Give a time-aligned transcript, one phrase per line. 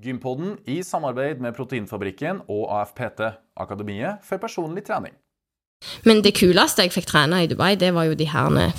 [0.00, 3.20] Gympodden i samarbeid med Proteinfabrikken og AFPT,
[3.60, 5.12] Akademiet for personlig trening.
[6.08, 8.70] Men det kuleste jeg fikk trene i Dubai, det var jo de herne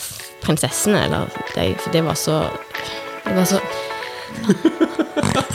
[0.42, 2.42] prinsessene, eller de, for det var så
[3.26, 3.62] Det var så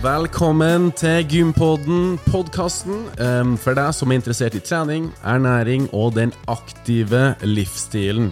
[0.00, 3.02] velkommen til Gympodden, podkasten
[3.60, 8.30] for deg som er interessert i trening, ernæring og den aktive livsstilen.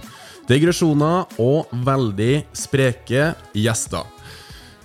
[0.48, 4.08] Digresjoner og veldig spreke gjester.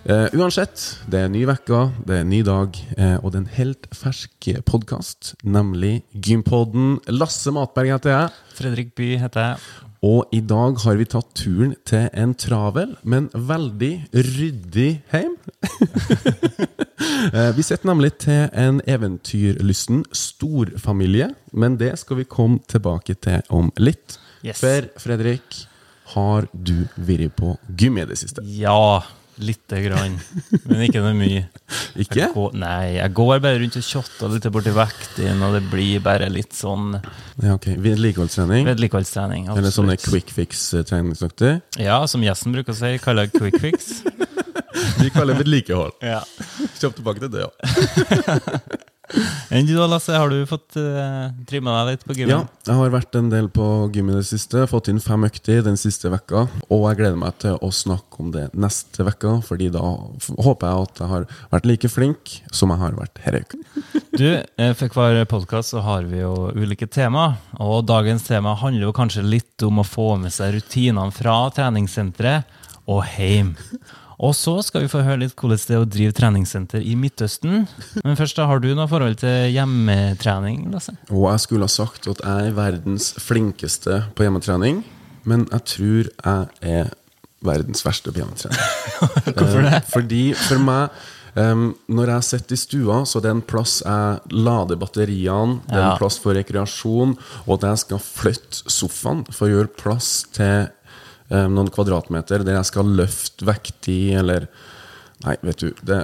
[0.04, 3.56] Eh, uansett, det er ny uke, det er ny dag, eh, og det er en
[3.62, 6.98] helt fersk podkast, nemlig Gympodden.
[7.08, 8.38] Lasse Matberg heter jeg.
[8.60, 9.93] Fredrik By heter jeg.
[10.04, 15.38] Og i dag har vi tatt turen til en travel, men veldig ryddig heim.
[17.34, 23.42] Eh, vi sitter nemlig til en eventyrlysten storfamilie, men det skal vi komme tilbake til
[23.52, 24.18] om litt.
[24.44, 24.60] Yes.
[24.60, 25.58] For Fredrik,
[26.14, 28.44] har du vært på gym i det siste?
[28.44, 29.04] Ja,
[29.44, 30.16] lite grann.
[30.66, 31.44] Men ikke noe mye.
[32.00, 32.20] Ikke?
[32.24, 36.00] Jeg går, nei, jeg går bare rundt og tjotter litt borti vekten, og det blir
[36.06, 36.96] bare litt sånn
[37.44, 37.68] Ja, ok.
[37.84, 38.66] Vedlikeholdstrening?
[38.72, 39.50] vedlikeholdstrening.
[39.54, 41.60] Eller sånne quick fix-treningsøkter?
[41.82, 43.92] Ja, som gjesten bruker å si, kaller jeg quick fix.
[45.04, 46.00] Vi kaller det vedlikehold.
[46.02, 46.22] ja.
[46.80, 47.52] Kjapt tilbake til det, ja.
[49.54, 50.14] Enn du da, Lasse?
[50.18, 52.44] Har du fått uh, trimma deg litt på gymmen?
[52.48, 54.66] Ja, jeg har vært en del på gym i det siste.
[54.70, 56.48] Fått inn fem økter den siste vekka.
[56.70, 60.88] Og jeg gleder meg til å snakke om det neste vekka, Fordi da håper jeg
[60.88, 63.62] at jeg har vært like flink som jeg har vært denne uka.
[64.14, 68.94] Du, eh, For hver podkast har vi jo ulike tema, og dagens tema handler jo
[68.94, 72.62] kanskje litt om å få med seg rutinene fra treningssenteret
[72.92, 73.56] og hjem.
[74.24, 77.66] Og så skal vi få høre litt hvordan det er å drive treningssenter i Midtøsten.
[78.06, 80.96] Men først, da har du noe forhold til hjemmetrening, Lasse?
[81.12, 84.84] Og jeg skulle ha sagt at jeg er verdens flinkeste på hjemmetrening,
[85.28, 86.94] men jeg tror jeg er
[87.44, 88.64] verdens verste på hjemmetrening.
[89.36, 89.76] Hvorfor det?
[89.82, 91.04] Eh, Fordi for meg
[91.34, 95.74] Um, når jeg sitter i stua, så det er en plass jeg lader batteriene, det
[95.74, 95.92] er Ja.
[95.96, 97.16] en plass for rekreasjon,
[97.48, 100.68] og at jeg skal flytte sofaen for å gjøre plass til
[101.34, 104.48] noen kvadratmeter der jeg skal løfte vekt i, eller
[105.24, 106.00] Nei, vet du, det,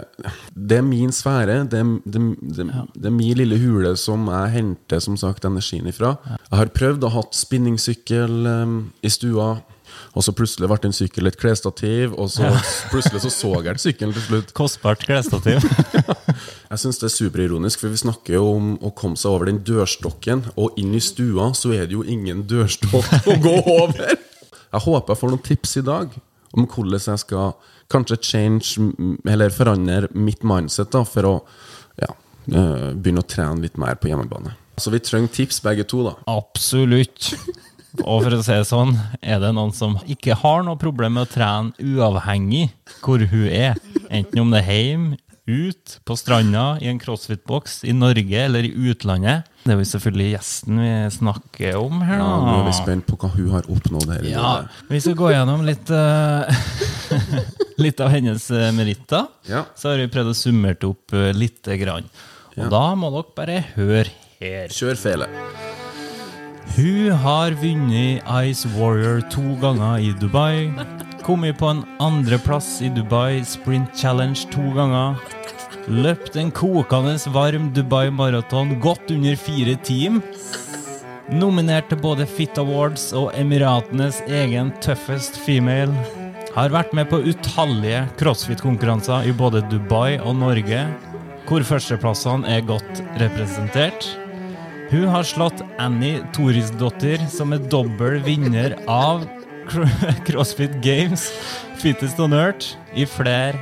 [0.55, 1.65] det er min sfære.
[1.67, 6.13] Det, det, det, er min lille hule som jeg henter som sagt energien ifra.
[6.37, 9.57] Jeg har prøvd å ha spinningsykkel em, i stua,
[10.15, 12.53] og så plutselig ble en sykkel et klesstativ, og så
[12.93, 14.55] plutselig så så jeg sykkelen til slutt.
[14.55, 15.59] Kostbart klesstativ.
[16.69, 19.57] Jeg syns det er superironisk, for vi snakker jo om å komme seg over den
[19.65, 24.13] dørstokken, og inn i stua så er det jo ingen dørstokk å gå over.
[24.69, 26.17] Jeg håper jeg får noen tips i dag
[26.57, 27.53] om hvordan jeg skal
[27.89, 28.89] kanskje change,
[29.29, 31.35] eller forandre mitt mindset da, for å
[32.01, 32.09] ja,
[32.53, 34.53] eh, begynne å trene litt mer på hjemmebane.
[34.79, 36.15] Så vi trenger tips begge to, da.
[36.31, 37.33] Absolutt.
[38.05, 41.25] Og for å si det sånn, er det noen som ikke har noe problem med
[41.25, 42.69] å trene uavhengig
[43.01, 43.79] hvor hun er,
[44.13, 45.17] enten om det er hjemme,
[45.49, 49.47] ut, på stranda, i en crossfit-boks, i Norge eller i utlandet.
[49.65, 53.17] Det er jo selvfølgelig gjesten vi snakker om her, Ja, nå er vi spent på
[53.19, 54.27] hva hun har oppnådd her.
[54.29, 54.51] Ja,
[54.89, 56.47] vi skal gå gjennom litt, uh,
[57.83, 59.27] litt av hennes eh, meritter.
[59.49, 59.65] Ja.
[59.75, 62.07] Så har vi prøvd å summere det opp uh, lite grann.
[62.55, 62.69] Og Ja.
[62.71, 64.07] da må dere bare høre
[64.39, 64.71] her.
[64.73, 65.27] Kjør fele.
[66.75, 70.69] Hun har vunnet Ice Warrior to ganger i Dubai.
[71.25, 75.17] Kommet på en andreplass i Dubai Sprint Challenge to ganger.
[75.89, 80.19] Løpt en kokende varm Dubai Marathon godt under fire team.
[81.33, 85.89] Nominert til både Fit Awards og Emiratenes egen Tøffest Female.
[86.53, 90.83] Har vært med på utallige crossfit-konkurranser i både Dubai og Norge,
[91.49, 94.11] hvor førsteplassene er godt representert.
[94.93, 99.25] Hun har slått Annie Torisdottir, som er dobbel vinner av
[100.29, 101.31] CrossFit Games,
[101.81, 103.57] Fittest on Earth, i flere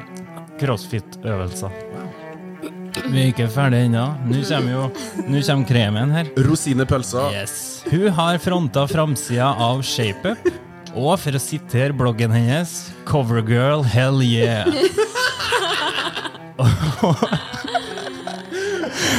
[0.60, 2.07] crossfit-øvelser.
[3.06, 4.06] Vi er ikke ferdig ennå.
[4.28, 4.86] Nå kommer jo
[5.28, 6.30] Nå kommer kremen her.
[6.48, 7.28] Rosinepølsa.
[7.36, 7.58] Yes.
[7.88, 10.48] Hun har fronta framsida av ShapeUp,
[10.98, 12.74] og for å sitere bloggen hennes,
[13.08, 14.68] Covergirl hell yeah.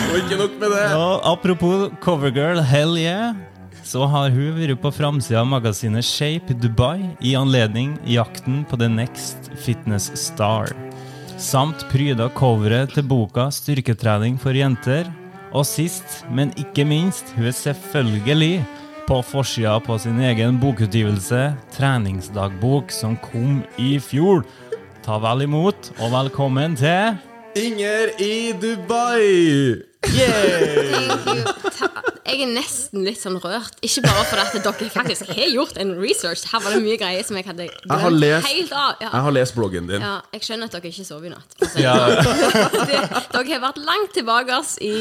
[0.08, 0.86] Og ikke nok med det.
[0.96, 3.36] Og apropos Covergirl hell yeah,
[3.86, 8.90] så har hun vært på framsida av magasinet Shape Dubai i anledning jakten på The
[8.92, 10.74] Next Fitness Star.
[11.38, 15.06] Samt pryda coveret til boka Styrketrening for jenter.
[15.54, 18.64] Og sist, men ikke minst, hun er selvfølgelig
[19.06, 24.42] på forsida på sin egen bokutgivelse Treningsdagbok, som kom i fjor.
[25.06, 27.14] Ta vel imot, og velkommen til
[27.54, 29.97] Inger i Dubai!
[32.28, 33.74] Jeg er nesten litt sånn rørt.
[33.82, 36.44] Ikke bare fordi at dere faktisk har gjort en research.
[36.52, 38.92] Her var det mye greier som jeg hadde Jeg har lest, helt av.
[39.02, 39.08] Ja.
[39.10, 40.04] jeg har lest bloggen din.
[40.04, 41.50] Ja, jeg skjønner at dere ikke sover i natt.
[41.58, 41.94] for å si det Ja,
[42.90, 43.00] det,
[43.32, 44.94] dere har vært langt tilbake i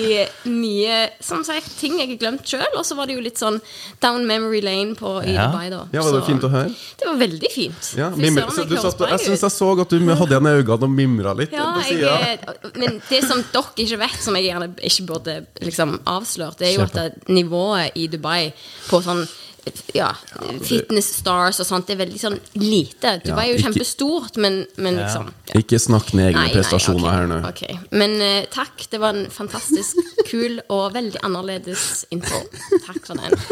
[0.49, 2.65] mye som sagt, ting jeg har glemt sjøl.
[2.79, 3.59] Og så var det jo litt sånn
[4.03, 5.47] down memory lane på, i Ja.
[5.51, 5.83] Dubai, da.
[5.93, 6.73] Ja, var det Så fint å høre?
[6.97, 7.91] Det var veldig fint.
[7.99, 11.35] Ja, mimre, så satt, jeg syns jeg så at du hadde igjen øynene og mimra
[11.37, 12.39] litt Ja, jeg,
[12.79, 16.77] men det som dere ikke vet, som jeg gjerne ikke burde liksom avslørt, det er
[16.77, 18.51] jo at nivået i Dubai
[18.87, 19.25] på sånn
[19.93, 20.11] ja,
[20.63, 23.17] fitness stars og sånt, det er veldig sånn lite.
[23.25, 25.59] Dubai er jo ikke- kjempestort, men, men liksom ja.
[25.61, 27.37] Ikke snakk ned egne Nei, nei, prestasjoner her nå.
[27.49, 27.77] Okay.
[27.91, 29.99] Men uh, takk, det var en fantastisk
[30.31, 32.41] kul og veldig annerledes intro.
[32.87, 33.37] Takk for den.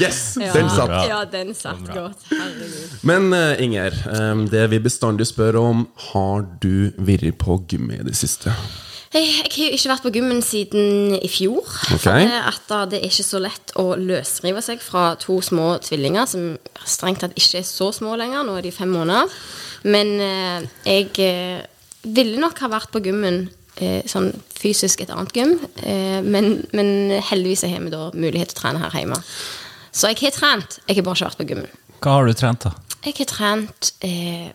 [0.00, 0.36] Yes!
[0.54, 0.92] Den satt.
[1.08, 2.22] Ja, den satt godt.
[2.30, 2.92] Herregud.
[3.02, 7.98] Men uh, Inger, um, det vi bestandig spør om, har du vært på gym i
[8.06, 8.54] det siste?
[9.16, 11.64] Jeg, jeg har jo ikke vært på gymmen siden i fjor.
[11.96, 12.26] Okay.
[12.36, 16.50] At da det er ikke så lett å løsrive seg fra to små tvillinger, som
[16.84, 18.44] strengt tatt ikke er så små lenger.
[18.44, 19.32] Nå er de fem måneder.
[19.88, 21.62] Men eh, jeg eh,
[22.04, 23.46] ville nok ha vært på gymmen
[23.80, 28.58] eh, sånn fysisk et annet gym, eh, men, men heldigvis har vi da mulighet til
[28.58, 29.20] å trene her hjemme.
[29.96, 31.78] Så jeg har trent, jeg har bare ikke vært på gymmen.
[32.04, 32.85] Hva har du trent, da?
[33.06, 34.48] Jeg har trent eh,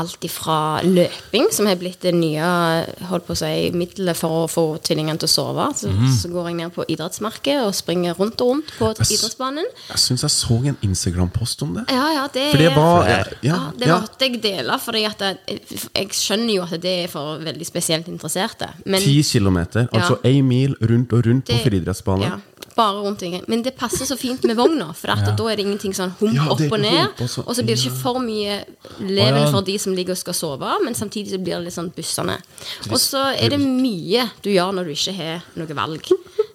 [0.00, 2.46] alt ifra løping, som har blitt det nye
[3.10, 5.66] holdt på å si, middelet for å få tvillingene til å sove.
[5.76, 9.68] Så, så går jeg ned på idrettsmarkedet og springer rundt og rundt på jeg, idrettsbanen.
[9.90, 11.84] Jeg syns jeg så en Instagram-post om det.
[11.92, 16.64] Ja, ja, det, det var ja, Ja, det måtte jeg dele, for jeg, skjønner jo
[16.64, 18.72] at det er for veldig spesielt interesserte.
[18.86, 20.36] Men Ti kilometer, altså Ja.
[20.40, 22.40] mil rundt og rundt på Det- friidrettsbanen.
[22.80, 23.44] Ja, bare rundt omkring.
[23.52, 26.34] Men det passer så fint med vogna, for at da er det ingenting sånn hump
[26.34, 27.20] Ja, opp og ned.
[27.20, 28.64] og så- Og så blir det ikke for mye
[29.00, 29.50] leven ja.
[29.52, 32.38] for de som ligger og skal sove, men samtidig så blir det litt sånn bussende.
[32.90, 36.08] Og så er det mye du gjør når du ikke har noe valg,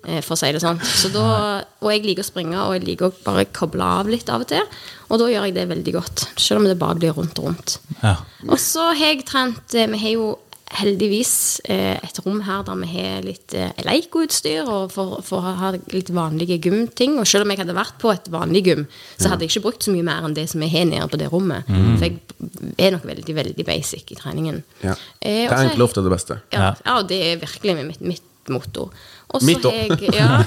[0.07, 0.79] eh, for å si det sånn.
[0.81, 4.29] Så da, og jeg liker å springe, og jeg liker å bare koble av litt
[4.29, 4.63] av og til.
[5.09, 7.77] Og da gjør jeg det veldig godt, selv om det bare blir rundt og rundt.
[8.01, 8.15] Ja.
[8.49, 10.37] Og så har jeg trent eh, Vi har jo
[10.73, 15.71] heldigvis eh, et rom her der vi har litt eh, leikoutstyr og for, å ha
[15.93, 17.19] litt vanlige gymting.
[17.21, 18.85] Og selv om jeg hadde vært på et vanlig gym,
[19.19, 21.21] så hadde jeg ikke brukt så mye mer enn det som jeg har nede på
[21.21, 21.69] det rommet.
[21.69, 22.19] For jeg
[22.81, 24.63] er nok veldig, veldig basic i treningen.
[24.81, 24.95] Ja.
[25.21, 26.39] Eh, Det er egentlig ofte det beste.
[26.55, 28.89] ja, ja, det er virkelig mitt, mitt motto.
[29.33, 30.43] Og så Mitt jeg, ja,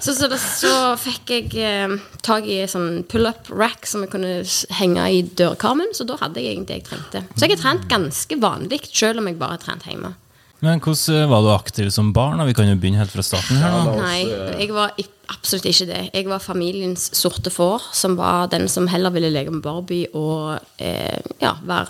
[0.00, 4.34] så, så, så fikk jeg eh, tak i sånn pull-up rack som jeg kunne
[4.78, 7.24] henge i dørkarmen, så da hadde jeg egentlig det jeg trengte.
[7.34, 10.14] Så jeg har trent ganske vanlig, selv om jeg bare har trent hjemme.
[10.60, 12.42] Men hvordan var du aktiv som barn?
[12.46, 13.78] Vi kan jo begynne helt fra starten her.
[13.86, 13.94] da.
[13.96, 14.20] Nei,
[14.60, 14.92] jeg var
[15.30, 16.00] absolutt ikke det.
[16.12, 20.58] Jeg var familiens sorte får, som var den som heller ville leke med Barbie og
[20.82, 21.86] eh, ja, være,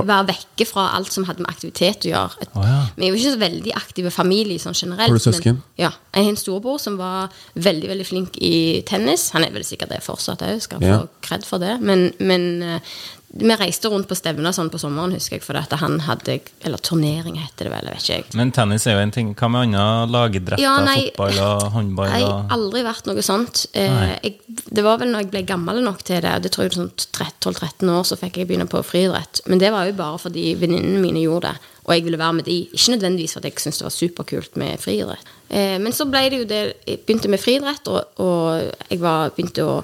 [0.00, 2.40] være vekke fra alt som hadde med aktivitet å gjøre.
[2.46, 2.80] Et, oh, ja.
[2.96, 5.12] Vi er jo ikke så veldig aktive familie sånn generelt.
[5.12, 5.60] Har du søsken?
[5.60, 5.92] Men, ja.
[6.16, 8.54] Jeg har en storebror som var veldig veldig flink i
[8.88, 9.28] tennis.
[9.36, 11.02] Han er vel sikkert det fortsatt òg, skal Ja.
[11.04, 11.76] få kred for det.
[11.84, 12.96] Men, men eh,
[13.32, 16.34] vi reiste rundt på stevner sånn på sommeren, husker jeg, fordi at han hadde
[16.66, 17.88] Eller turnering, heter det vel.
[17.88, 18.26] jeg vet ikke jeg.
[18.36, 19.30] Men tennis er jo en ting.
[19.38, 20.62] Hva med andre lagidretter?
[20.62, 22.12] Ja, nei, fotball og håndball?
[22.12, 23.64] Jeg har aldri vært noe sånt.
[23.72, 24.36] Eh, jeg,
[24.68, 27.94] det var vel når jeg ble gammel nok til det, det tror jeg sånn 12-13
[27.94, 29.42] år, så fikk jeg begynne på friidrett.
[29.48, 32.48] Men det var jo bare fordi venninnene mine gjorde det, og jeg ville være med
[32.50, 32.60] de.
[32.68, 35.34] Ikke nødvendigvis fordi jeg syntes det var superkult med friidrett.
[35.48, 39.32] Eh, men så ble det jo det Jeg begynte med friidrett, og, og jeg var,
[39.32, 39.82] begynte å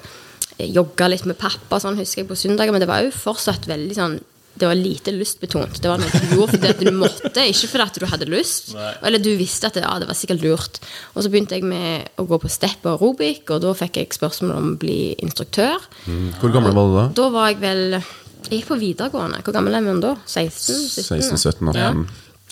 [0.67, 3.97] jogge litt med pappa, sånn husker jeg, på søndager, men det var jo fortsatt veldig
[3.97, 4.19] sånn
[4.59, 5.77] det var lite lystbetont.
[5.79, 8.73] Det var noe du gjorde fordi at du måtte, ikke fordi at du hadde lyst.
[9.05, 10.81] Eller du visste at det, ja, det var sikkert lurt.
[11.13, 14.17] Og så begynte jeg med å gå på step og aerobic, og da fikk jeg
[14.17, 15.85] spørsmål om å bli instruktør.
[16.41, 17.05] Hvor gammel var du da?
[17.21, 17.85] Da var jeg vel
[18.49, 19.41] Jeg gikk på videregående.
[19.45, 20.15] Hvor gammel er man da?
[20.25, 21.07] 16?
[21.37, 21.71] 17?
[21.75, 21.91] Ja.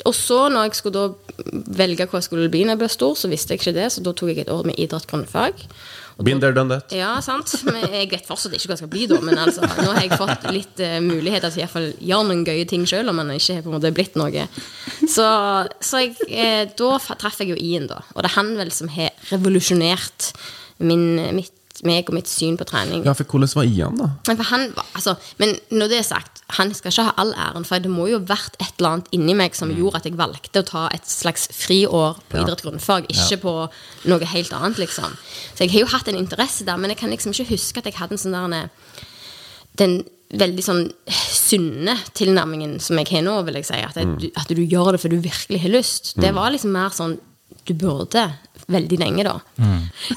[0.05, 3.15] Og så, når jeg skulle da velge hva jeg skulle bli når jeg ble stor,
[3.17, 5.63] så visste jeg ikke det, så da tok jeg et år med idrett grunnfag.
[6.23, 6.93] Been there, done that.
[6.95, 7.51] Ja, sant.
[7.67, 9.19] Men jeg vet fortsatt ikke hva jeg skal bli, da.
[9.21, 12.87] Men altså, nå har jeg fått litt uh, muligheter til å gjøre noen gøye ting
[12.89, 14.47] sjøl, om en ikke har på en måte blitt noe.
[15.07, 15.27] Så,
[15.83, 16.89] så jeg, eh, da
[17.21, 18.01] traff jeg jo Ian, da.
[18.15, 20.31] Og det er han vel som har revolusjonert
[20.81, 21.05] min,
[21.37, 21.53] mitt,
[21.85, 23.03] meg og mitt syn på trening.
[23.05, 24.09] Ja, for hvordan var Ian, da?
[24.25, 27.83] For han, altså, men når det er sagt, han skal ikke ha all æren, for
[27.83, 30.63] det må jo ha vært et eller annet inni meg som gjorde at jeg valgte
[30.63, 33.55] å ta et slags friår på idrett grunnfag, ikke på
[34.09, 35.17] noe helt annet, liksom.
[35.53, 37.89] Så jeg har jo hatt en interesse der, men jeg kan liksom ikke huske at
[37.91, 38.69] jeg hadde en sånn der
[39.77, 39.99] Den
[40.33, 43.77] veldig sånn sunne tilnærmingen som jeg har nå, vil jeg si.
[43.85, 46.15] At, jeg, at du gjør det for du virkelig har lyst.
[46.19, 47.19] Det var liksom mer sånn
[47.67, 48.23] du burde
[48.67, 49.35] veldig lenge, da.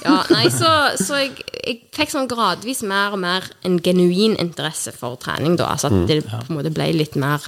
[0.02, 4.90] Ja, nei, så, så jeg, jeg fikk sånn gradvis mer og mer en genuin interesse
[4.96, 5.68] for trening, da.
[5.76, 7.44] Altså at det på en måte ble litt mer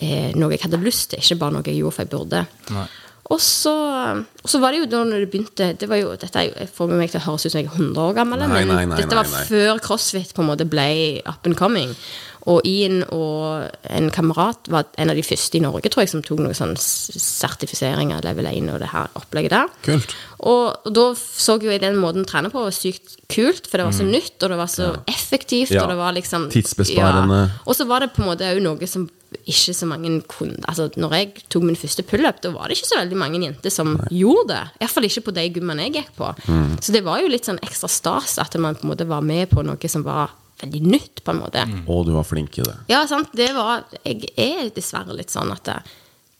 [0.00, 2.44] eh, noe jeg hadde lyst til, ikke bare noe jeg gjorde for jeg burde.
[3.30, 3.72] Og så,
[4.42, 6.54] og så var det jo da når det begynte det var jo, Dette er jo,
[6.64, 8.72] jeg får meg til å høres ut som jeg er 100 år gammel, Nei, men
[8.74, 9.44] nei, nei, dette var nei, nei.
[9.52, 10.88] før CrossFit på en måte ble
[11.30, 11.92] up and coming.
[12.48, 16.22] Og Ian og en kamerat var en av de første i Norge, tror jeg, som
[16.24, 19.68] tok noe sånn sertifisering av level 1 og det her opplegget der.
[19.84, 20.14] Kult.
[20.40, 23.78] Og, og da så jo jeg den måten å trene på var sykt kult, for
[23.80, 25.74] det var så nytt, og det var så effektivt, Mm.
[25.76, 25.82] Ja.
[25.84, 27.36] og det var liksom Tidsbesparende.
[27.44, 27.58] Ja.
[27.68, 29.04] Og så var det på en måte òg noe som
[29.46, 32.88] ikke så mange kunne Altså, når jeg tok min første pullup, da var det ikke
[32.90, 34.62] så veldig mange jenter som gjorde det.
[34.80, 36.32] Iallfall ikke på de gymmene jeg gikk på.
[36.48, 36.72] Mm.
[36.82, 39.50] Så det var jo litt sånn ekstra stas at man på en måte var med
[39.52, 40.32] på noe som var
[40.62, 41.64] veldig nytt, på en måte.
[41.86, 42.76] Og du var flink i det.
[42.92, 43.32] Ja, sant.
[43.36, 45.90] Det var Jeg er dessverre litt sånn at eh,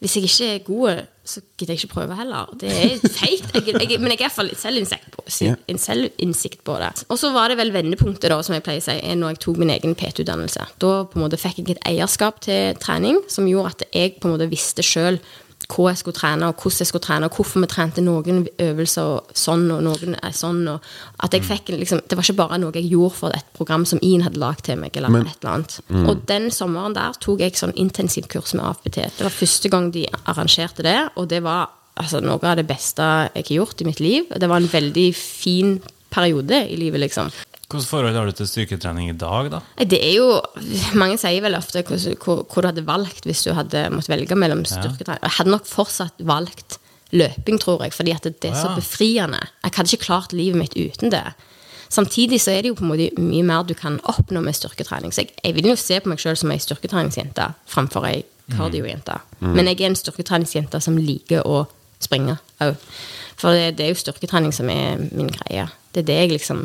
[0.00, 2.48] hvis jeg ikke er god, så gidder jeg ikke prøve heller.
[2.56, 3.50] Det er feigt.
[3.52, 6.88] Jeg, jeg, men jeg er iallfall litt selvinnsikt på, selvinnsikt på det.
[7.12, 9.42] Og så var det vel vendepunktet, da, som jeg pleier å si, er når jeg
[9.44, 10.70] tok min egen PT-utdannelse.
[10.80, 14.30] Da på en måte fikk jeg et eierskap til trening som gjorde at jeg på
[14.30, 15.20] en måte visste sjøl
[15.70, 19.34] hva jeg skulle trene, og hvordan jeg skulle trene, og hvorfor vi trente noen øvelser
[19.38, 20.62] sånn og noen er sånn.
[20.72, 20.80] Og
[21.24, 24.00] at jeg fikk liksom, Det var ikke bare noe jeg gjorde for et program som
[24.02, 24.96] Ian hadde lagd til meg.
[24.96, 25.80] eller Men- et eller annet.
[26.08, 28.94] Og den sommeren der tok jeg sånn intensivkurs med AFPT.
[29.16, 33.02] Det var første gang de arrangerte det, og det var altså, noe av det beste
[33.34, 34.24] jeg har gjort i mitt liv.
[34.36, 37.30] Det var en veldig fin periode i livet, liksom.
[37.70, 39.60] Hvilket forhold har du til styrketrening i dag, da?
[39.86, 40.40] Det er jo
[40.98, 44.38] Mange sier vel ofte hvor, hvor, hvor du hadde valgt hvis du hadde måttet velge
[44.38, 45.22] mellom styrketrening.
[45.22, 46.80] Jeg hadde nok fortsatt valgt
[47.14, 49.40] løping, tror jeg, fordi at det, det er så befriende.
[49.64, 51.24] Jeg hadde ikke klart livet mitt uten det.
[51.90, 55.14] Samtidig så er det jo på en måte mye mer du kan oppnå med styrketrening.
[55.14, 58.20] Så jeg, jeg vil jo se på meg sjøl som ei styrketreningsjente framfor ei
[58.54, 59.16] kardiojente.
[59.42, 61.64] Men jeg er en styrketreningsjente som liker å
[62.02, 62.78] springe òg.
[63.40, 65.66] For det, det er jo styrketrening som er min greie.
[65.90, 66.64] Det er det jeg liksom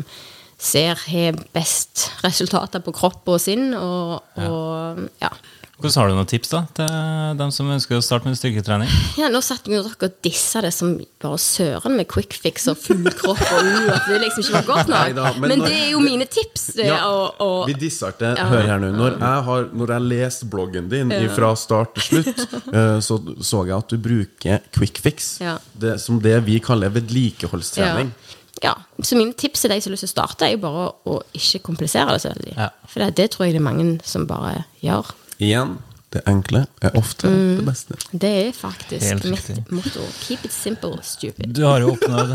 [0.58, 3.72] ser har best resultater på kropp og sinn.
[3.76, 5.30] Og, og ja.
[5.76, 6.92] Hvordan Har du noen tips da til
[7.36, 8.88] dem som ønsker å starte med styrketrening?
[9.20, 12.78] Ja, nå satt jo dere og dissa det som bare søren med quick fix og
[12.80, 15.02] full kropp og u, at det liksom ikke var godt nok.
[15.10, 16.64] Neida, men men, når- det er jo mine tips.
[16.78, 18.32] det, Ja, og, og, Vi disser det.
[18.40, 18.46] Ja.
[18.48, 18.90] Hør her nå.
[18.96, 23.66] Når jeg, har, når jeg leser bloggen din fra start til slutt, eh, så så
[23.68, 25.34] jeg at du bruker quick fix.
[25.44, 25.58] Ja.
[25.76, 28.14] Det, som det vi kaller vedlikeholdstrening.
[28.62, 28.74] Ja.
[29.02, 31.18] Så mine tips til de som har lyst til å starte, er jo bare å
[31.36, 32.54] ikke komplisere det så veldig.
[32.56, 32.70] Ja.
[32.88, 35.10] For det, det tror jeg det er mange som bare gjør.
[35.42, 35.76] Igjen,
[36.14, 37.56] det enkle er ofte Mm.
[37.58, 37.96] det beste.
[38.12, 40.04] Det er faktisk mitt motto.
[40.22, 41.52] Keep it simple, stupid.
[41.52, 42.32] Du har jo oppnådd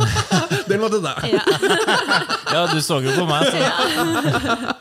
[0.70, 1.42] Den var til deg!
[2.52, 4.72] Ja, du så jo på meg, så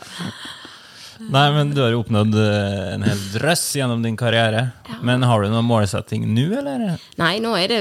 [1.31, 4.71] Nei, men du har jo oppnådd eh, en hel drøss gjennom din karriere.
[5.05, 6.95] Men har du noen målsetting nå, eller?
[7.21, 7.81] Nei, nå er det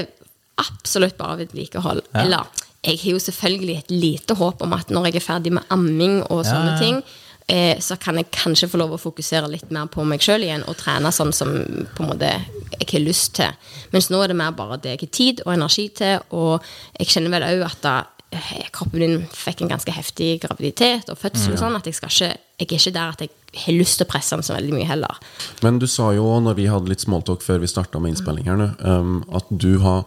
[0.60, 2.02] absolutt bare vedlikehold.
[2.12, 2.20] Ja.
[2.26, 5.66] Eller jeg har jo selvfølgelig et lite håp om at når jeg er ferdig med
[5.74, 6.78] amming og sånne Ja, ja.
[6.80, 7.02] ting,
[7.50, 10.64] eh, så kan jeg kanskje få lov å fokusere litt mer på meg sjøl igjen
[10.68, 11.52] og trene sånn som
[11.96, 13.52] på en måte jeg har lyst til.
[13.92, 16.64] Mens nå er det mer bare det jeg har tid og energi til, og
[16.98, 17.96] jeg kjenner vel òg at da,
[18.32, 22.14] eh, kroppen din fikk en ganske heftig graviditet og fødsel og sånn, at jeg skal
[22.14, 23.30] ikke jeg er ikke der at jeg
[23.64, 25.20] har lyst til å presse den så veldig mye heller.
[25.64, 28.58] Men du sa jo når vi hadde litt smalltalk før vi starta med innspilling her
[28.60, 30.04] nå, um, at du har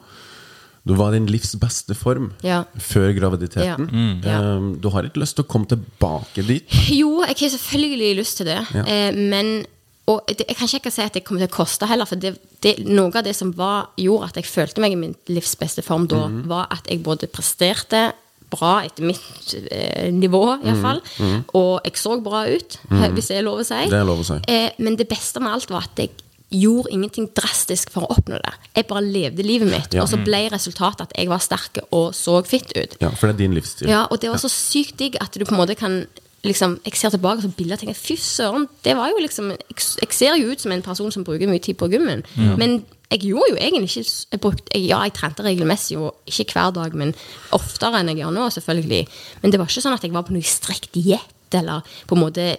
[0.84, 2.64] du var i din livs beste form Ja.
[2.76, 3.64] før graviditeten.
[3.64, 3.78] Ja.
[3.78, 4.24] Mm.
[4.24, 6.68] Um, du har ikke lyst til å komme tilbake dit?
[6.92, 8.60] Jo, jeg har selvfølgelig lyst til det.
[8.76, 8.84] Ja.
[8.84, 9.66] Eh, men
[10.12, 12.08] og det, jeg kan ikke si at det kommer til å koste heller.
[12.10, 15.16] For det, det, noe av det som var, gjorde at jeg følte meg i min
[15.32, 16.42] livs beste form da, mm.
[16.52, 18.10] var at jeg både presterte
[18.54, 21.00] bra etter mitt eh, nivå, iallfall.
[21.18, 21.46] Mhm.
[21.58, 22.78] Og jeg så bra ut,
[23.16, 23.80] hvis det er lov å si.
[23.90, 24.38] Det er lov å si.
[24.52, 26.12] Eh, men det beste med alt var at jeg
[26.54, 28.54] gjorde ingenting drastisk for å oppnå det.
[28.78, 30.04] Jeg bare levde livet mitt, Ja.
[30.04, 32.98] og så ble resultatet at jeg var sterk og så fitt ut.
[33.02, 33.88] Ja, For det er din livsstil.
[33.90, 36.06] Ja, og det var så sykt digg at du på en måte kan
[36.44, 39.78] liksom, Jeg ser tilbake på bilder og tenker fy søren, det var jo liksom jeg,
[40.02, 42.24] jeg ser jo ut som en person som bruker mye tid på gymmen.
[42.36, 46.74] Men jeg gjorde jo egentlig ikke jeg brukte, Ja, jeg trente regelmessig, og ikke hver
[46.74, 47.14] dag, men
[47.52, 49.08] oftere enn jeg gjør nå, selvfølgelig.
[49.42, 52.22] Men det var ikke sånn at jeg var på noe strekt diett, eller på en
[52.24, 52.58] måte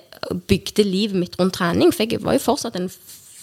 [0.49, 1.93] bygde livet mitt rundt trening.
[1.93, 2.89] For jeg var jo fortsatt en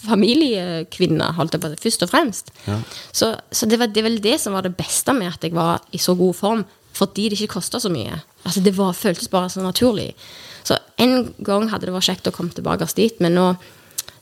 [0.02, 2.52] familiekvinne, holdt jeg på først og fremst.
[3.12, 5.82] Så, så det, var, det vel det som var det beste med at jeg var
[5.94, 8.18] i så god form, fordi det ikke kosta så mye.
[8.42, 10.12] Altså Det var, føltes bare så naturlig.
[10.66, 13.46] Så en gang hadde det vært kjekt å komme tilbake dit, men nå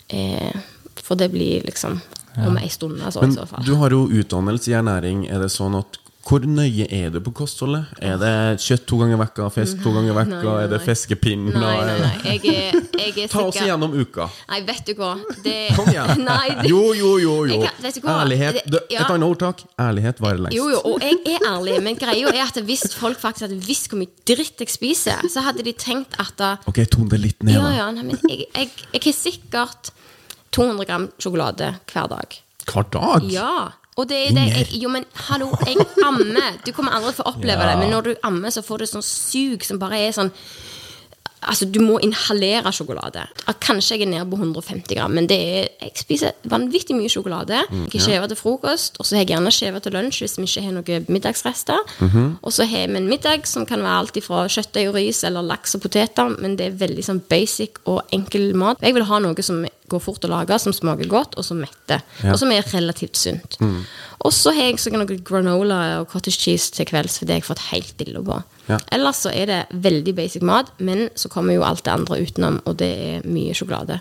[0.09, 0.55] eh,
[1.01, 1.99] får det bli liksom
[2.39, 5.25] om ei stund, altså, i Men du har jo utdannelse i ernæring.
[5.29, 5.99] Er det sånn at
[6.31, 7.89] hvor nøye er du på kostholdet?
[7.99, 8.31] Er det
[8.63, 10.53] kjøtt to ganger i vekka, fisk to ganger i vekka?
[10.63, 11.57] Er det fiskepinner?
[11.59, 12.11] Nei, nei, nei.
[12.37, 14.29] Jeg er, jeg er Ta oss igjennom uka.
[14.53, 15.09] Nei, vet du hva.
[15.43, 16.23] Det, Kom igjen!
[16.29, 17.35] Nei, det, Jo, jo, jo.
[17.51, 17.59] jo.
[17.67, 18.05] Jeg?
[18.07, 18.61] Ærlighet.
[18.71, 19.03] Det- ja.
[19.03, 19.65] Et annet ordtak.
[19.83, 20.57] Ærlighet varer lengst.
[20.61, 23.91] Jo, jo, og jeg er ærlig, men greia er at hvis folk faktisk hadde visst
[23.91, 27.43] hvor mye dritt jeg spiser, så hadde de tenkt at da, Ok, ton det litt
[27.43, 27.75] ned, Ja, da.
[27.81, 29.91] ja, nei, men jeg, jeg, jeg har sikkert
[30.55, 32.39] 200 gram sjokolade hver dag.
[32.71, 33.27] Hver dag?
[33.35, 33.53] Ja,
[34.01, 35.77] Og det er det jeg, Jo, men hallo, jeg
[36.07, 36.57] ammer.
[36.65, 37.71] Du kommer aldri til å oppleve Ja.
[37.75, 40.33] det, men når du ammer, så får du sånn sug som bare er sånn
[41.41, 43.23] Altså, du må inhalere sjokolade.
[43.65, 47.63] Kanskje jeg er nede på 150 gram, men det er, jeg spiser vanvittig mye sjokolade.
[47.73, 50.45] Jeg har skjever til frokost, og så har jeg gjerne skjever til lunsj hvis vi
[50.45, 51.81] ikke har noen middagsrester.
[52.45, 55.49] Og så har vi en middag som kan være alt fra kjøttdeig og ris eller
[55.49, 58.77] laks og poteter, men det er veldig sånn basic og enkel mat.
[58.85, 62.05] Jeg vil ha noe som går fort å lage, som smaker godt, og som metter.
[62.31, 63.59] Og som er relativt sunt.
[64.21, 67.49] Og så har jeg noe granola og cottage cheese til kvelds, for det har jeg
[67.49, 68.41] fått helt dille på.
[68.71, 68.79] Ja.
[68.95, 72.61] Ellers så er det veldig basic mat, men så kommer jo alt det andre utenom,
[72.69, 74.01] og det er mye sjokolade.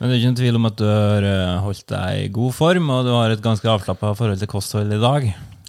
[0.00, 2.54] Men det er ikke noen tvil om at du har eh, holdt deg i god
[2.56, 5.26] form, og du har et ganske avslappa forhold til kosthold i dag.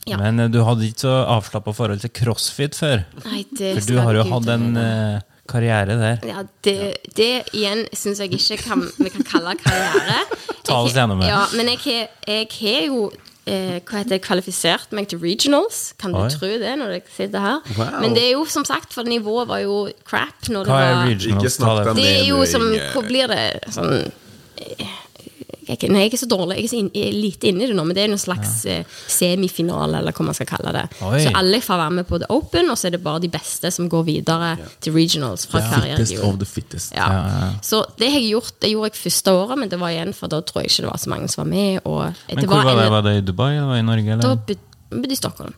[0.08, 0.18] Ja.
[0.18, 3.04] Men eh, du hadde ikke så avslappa forhold til crossfit før.
[3.26, 6.22] Nei, det For du har jo hatt en eh, karriere der.
[6.28, 6.78] ja, det,
[7.18, 10.22] det igjen syns jeg ikke kan, vi kan kalle karriere.
[10.68, 11.30] Ta oss gjennom det.
[11.32, 12.08] Ja, men jeg
[12.54, 13.10] har, jo
[13.50, 15.92] eh, hva heter det, kvalifisert meg til regionals.
[16.02, 17.62] Kan du tro det når jeg sitter her?
[17.78, 18.00] Wow.
[18.04, 20.50] Men det er jo som sagt, for nivået var jo crap.
[20.50, 21.58] Når det Hva er regionals?
[21.98, 22.10] Det.
[22.10, 22.90] er jo som Inge.
[22.94, 25.00] Hvor blir det sånn eh,
[25.72, 26.58] jeg, ikke- Nei, jeg er ikke så dårlig.
[26.58, 28.22] Jeg er, så in jeg er lite inne i det nå, men det er noen
[28.22, 30.86] slags eh, semifinale, eller hva man skal kalle det.
[31.08, 31.20] Oi.
[31.26, 33.72] Så alle får være med på The Open, og så er det bare de beste
[33.74, 34.52] som går videre
[34.82, 36.34] til regionals fra hver Fittest region.
[36.34, 36.94] of the fittest.
[36.98, 37.10] Ja.
[37.66, 40.28] Så det har jeg gjort, det gjorde jeg første året, men det var igjen, for
[40.32, 41.80] da tror jeg ikke det var så mange som var med.
[41.86, 42.90] Og Men det hvor var det?
[42.92, 44.12] Var det i Dubai eller i Norge?
[44.12, 44.36] Eller?
[44.36, 44.56] Da
[44.92, 45.54] bodde i Stockholm.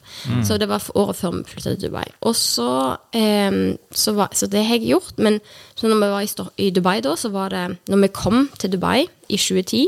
[0.46, 2.04] Så det var året før vi flyttet til Dubai.
[2.22, 5.18] Og så, em, så, var, så det har jeg gjort.
[5.18, 5.40] Men
[5.76, 8.70] så når vi var i, i Dubai da, så var det Når vi kom til
[8.76, 9.88] Dubai i 2010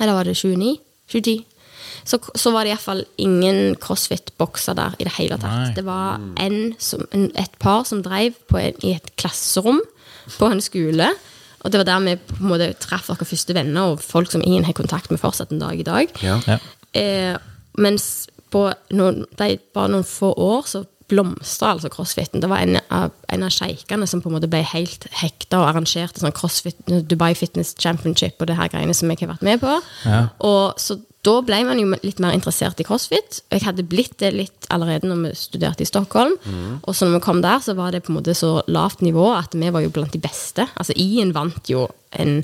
[0.00, 0.76] Eller var det 29?
[1.10, 1.44] 2010.
[2.04, 5.52] Så, så var det iallfall ingen crossfit-bokser der i det hele tatt.
[5.52, 5.74] Nei.
[5.76, 9.82] Det var en som, en, et par som drev på en, i et klasserom
[10.38, 11.10] på en skole.
[11.60, 14.44] Og det var der vi på en måte traff våre første venner, og folk som
[14.44, 16.14] ingen har kontakt med fortsatt en dag i dag.
[16.24, 16.38] Ja.
[16.48, 16.58] Ja.
[16.96, 17.36] Eh,
[17.80, 18.64] mens på
[18.96, 22.42] noen, de, bare noen få år så blomstra altså crossfiten.
[22.42, 25.68] Det var en av, en av sjeikene som på en måte ble helt hekta og
[25.72, 26.80] arrangerte sånn crossfit,
[27.10, 29.78] Dubai Fitness Championship og det her greiene som jeg har vært med på.
[30.06, 30.26] Ja.
[30.46, 33.42] Og så da ble man jo litt mer interessert i crossfit.
[33.50, 36.38] Og jeg hadde blitt det litt allerede når vi studerte i Stockholm.
[36.80, 39.26] Og så når vi kom der, så var det på en måte så lavt nivå
[39.36, 40.64] at vi var jo blant de beste.
[40.80, 41.84] Altså I-en vant jo
[42.16, 42.40] en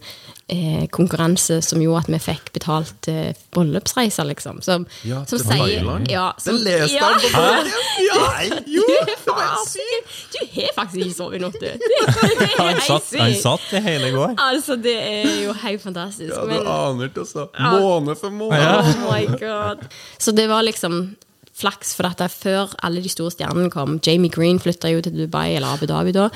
[0.48, 4.60] eh, konkurranse som gjorde at vi fikk betalt eh, bryllupsreiser, liksom.
[4.62, 6.06] Som, Ja, som til sier Thailand.
[6.12, 7.08] ja, Det som, leste ja.
[7.10, 7.72] jeg på bordet!
[8.06, 8.84] Ja, jo!
[8.86, 11.68] Du har faktisk- Du har faktisk ikke sovet i natt, du.
[12.62, 13.42] Han satt, han sykt.
[13.42, 14.34] satt i hele går.
[14.38, 16.30] Altså, det er jo helt fantastisk.
[16.34, 17.48] Ja, du men- aner ikke, altså.
[17.58, 18.80] Måned for måned.
[18.80, 19.86] Oh my god.
[20.18, 21.16] Så det var liksom
[21.56, 23.94] flaks, for dette før alle de store stjernene kom.
[24.04, 26.26] Jamie Green flytta jo til Dubai, eller Abu Dhabi da.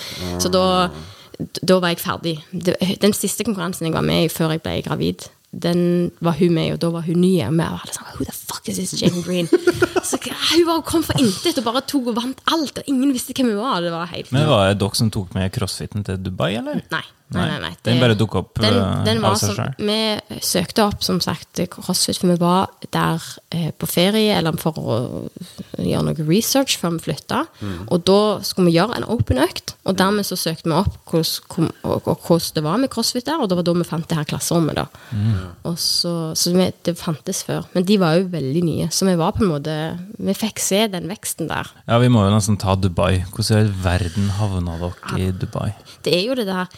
[0.41, 0.89] Så da,
[1.63, 2.37] da var jeg ferdig.
[3.03, 6.69] Den siste konkurransen jeg var med i før jeg ble gravid, den var hun med
[6.69, 7.33] i, og da var hun ny.
[7.43, 9.49] Og vi var alle sånn Who the fuck is this Jane Green?
[10.11, 10.19] Så
[10.51, 13.53] Hun bare kom fra intet og bare tok og vant alt, og ingen visste hvem
[13.53, 13.81] hun var.
[13.85, 16.83] Det var helt Men var det dere som tok med crossfiten til Dubai, eller?
[16.91, 17.07] Nei.
[17.31, 17.71] Nei, nei, nei.
[17.87, 19.77] Den bare dukket opp den, eh, den av var selv?
[19.79, 23.23] Vi søkte opp som sagt CrossFit, for vi var der
[23.55, 24.97] eh, på ferie eller for å
[25.79, 27.45] gjøre noe research før vi flytta.
[27.61, 27.87] Mm.
[27.87, 32.51] Og da skulle vi gjøre en open økt, og dermed så søkte vi opp hvordan
[32.57, 34.81] det var med CrossFit der, og det var da vi fant det her klasserommet.
[34.83, 34.89] da.
[35.15, 35.55] Mm.
[35.71, 39.15] Og så, så vi, Det fantes før, men de var jo veldig nye, så vi
[39.21, 39.75] var på en måte
[40.19, 41.69] Vi fikk se den veksten der.
[41.87, 43.23] Ja, vi må jo nesten ta Dubai.
[43.31, 45.71] Hvordan i all verden havna dere i Dubai?
[46.05, 46.69] Det er jo det der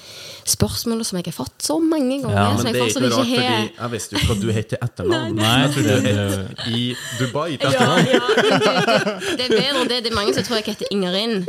[0.49, 2.37] spørsmålet som jeg har fått så mange ganger.
[2.37, 4.87] Ja, Men det er ikke rart, ikke fordi jeg visste jo hva du het til
[4.87, 5.37] etternavn.
[5.39, 6.85] Nei, jeg trodde Du het i
[7.21, 8.09] Dubai til etternavn.
[8.11, 10.01] ja, ja, det, det, det er bedre det.
[10.07, 11.45] Det er mange som tror jeg heter Ingerin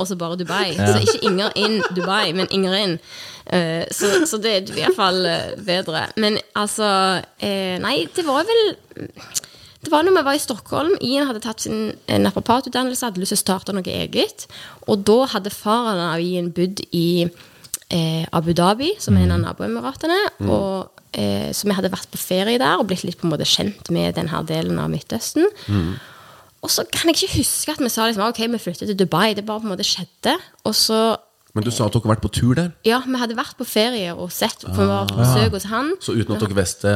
[0.00, 0.72] og så bare Dubai.
[0.76, 2.96] Så ikke Inger Inn Dubai, men Inger Inn.
[3.46, 6.06] Eh, så, så det er i hvert fall eh, bedre.
[6.16, 6.88] Men altså
[7.42, 8.62] eh, Nei, det var vel
[9.80, 10.96] det var når vi var i Stockholm.
[11.00, 14.44] Ian hadde tatt sin eh, naprapatutdannelse, hadde lyst til å starte noe eget.
[14.90, 19.42] Og da hadde faren av Ian bodd i eh, Abu Dhabi, som er en av
[19.46, 20.20] naboemiratene.
[20.44, 23.48] Og, eh, så vi hadde vært på ferie der og blitt litt på en måte
[23.48, 25.48] kjent med denne delen av Midtøsten.
[26.60, 29.32] Og så kan jeg ikke huske at vi sa liksom, ok, vi flytter til Dubai.
[29.32, 30.36] Det bare på en måte skjedde.
[30.68, 31.00] Og så
[31.54, 33.66] Men du sa at dere har vært på tur der, Ja, vi hadde vært på
[33.66, 35.94] ferie og sett for vi var på besøk hos han.
[36.00, 36.92] så uten at dere visste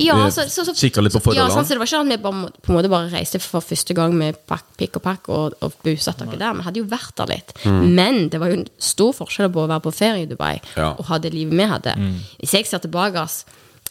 [0.00, 2.10] Ja, eh, så, så, så, Kikka litt på Ja, sånn, så det var ikke at
[2.12, 5.28] vi bare, på en måte bare reiste for første gang med pakk, pikk og pakk
[5.32, 6.56] og, og bosatte dere der.
[6.60, 7.52] Vi hadde jo vært der litt.
[7.64, 10.92] Men det var jo en stor forskjell på å være på ferie i Dubai Ja.
[10.96, 11.96] og ha det livet vi hadde.
[12.40, 13.42] Hvis jeg ser tilbake ass,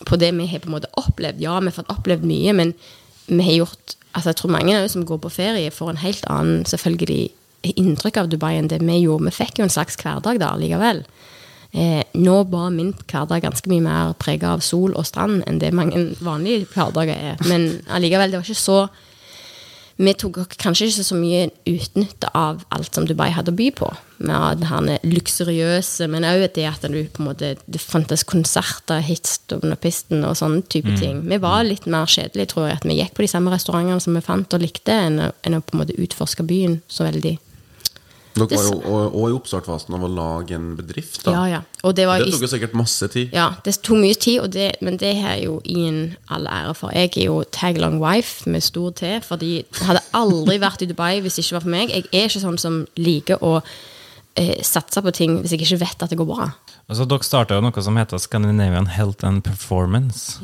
[0.06, 2.74] på det vi har på en måte opplevd Ja, vi har fått opplevd mye, men
[3.28, 6.00] vi har gjort Altså, jeg tror mange av oss som går på ferie, får en
[6.02, 7.30] helt annen selvfølgelig
[7.62, 9.30] inntrykk av Dubai enn det vi gjorde.
[9.30, 11.04] Vi fikk jo en slags hverdag da likevel.
[11.71, 15.71] Eh, nå var min hverdag ganske mye mer prega av sol og strand enn det
[15.76, 17.39] mange vanlige hverdager er.
[17.47, 18.82] Men allikevel, det var ikke så
[20.02, 23.89] vi tok kanskje ikke så mye utnytte av alt som Dubai hadde å by på.
[24.26, 29.04] Med det her luksuriøse, men òg det at du, på en måte, det fantes konserter,
[29.06, 31.21] hits under pisten og sånne type ting.
[31.30, 32.80] Vi var litt mer kjedelige, tror jeg.
[32.82, 35.60] At vi gikk på de samme restaurantene som vi fant og likte, enn å, enn
[35.60, 37.38] å på en måte utforske byen så veldig.
[38.32, 41.24] Dere var jo og i oppstartfasen av å lage en bedrift.
[41.26, 41.91] da Ja, ja.
[41.91, 43.30] Det var Det tok jo sikkert masse tid.
[43.36, 46.94] Ja, det tok mye tid, det, men det har jo ingen all ære for.
[46.96, 51.20] Jeg er jo tag-along wife med stor T, fordi jeg hadde aldri vært i Dubai
[51.22, 51.89] hvis det ikke var for meg.
[51.89, 53.58] Jeg er ikke sånn som liker å
[54.36, 56.52] eh, satse på ting hvis jeg ikke vet at det går bra.
[56.91, 60.41] Altså, dere starta noe som heter Scandinavian Health and Performance.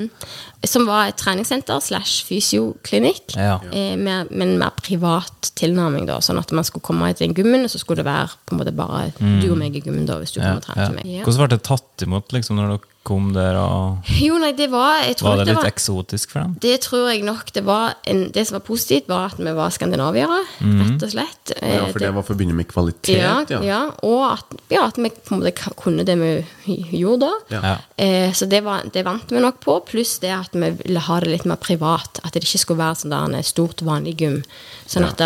[0.64, 3.58] Som var et treningssenter slash fysioklinikk, Ja.
[3.72, 6.06] eh, med, med en mer privat tilnærming.
[6.08, 8.56] da, Sånn at man skulle komme til den gymmen, og så skulle det være på
[8.56, 10.88] en måte bare du og meg i gymmen da, hvis du Ja, kom og trener
[10.88, 10.96] ja.
[11.04, 11.26] meg.
[11.28, 13.56] Hvordan ble det tatt imot liksom, når dere kom der?
[13.62, 16.56] Og Jo, nei, det var jeg tror var det, det litt var, eksotisk for dem?
[16.64, 19.72] Det tror jeg nok det var en, Det som var positivt, var at vi var
[19.76, 21.54] skandinaviere, rett og slett.
[21.56, 23.18] Ja, Eh, For det var forbundet med kvalitet?
[23.18, 23.80] ja, ja.
[24.04, 27.34] og at, ja, at vi på en måte kunne det vi gjorde da.
[27.56, 27.62] Ja.
[27.72, 27.76] Ja.
[27.98, 31.20] Eh, så det, var, det vant vi nok på, pluss det at vi ville ha
[31.24, 32.20] det litt mer privat.
[32.24, 34.42] At det ikke skulle være sånn der en stort, vanlig gym.
[34.88, 35.24] Sånn at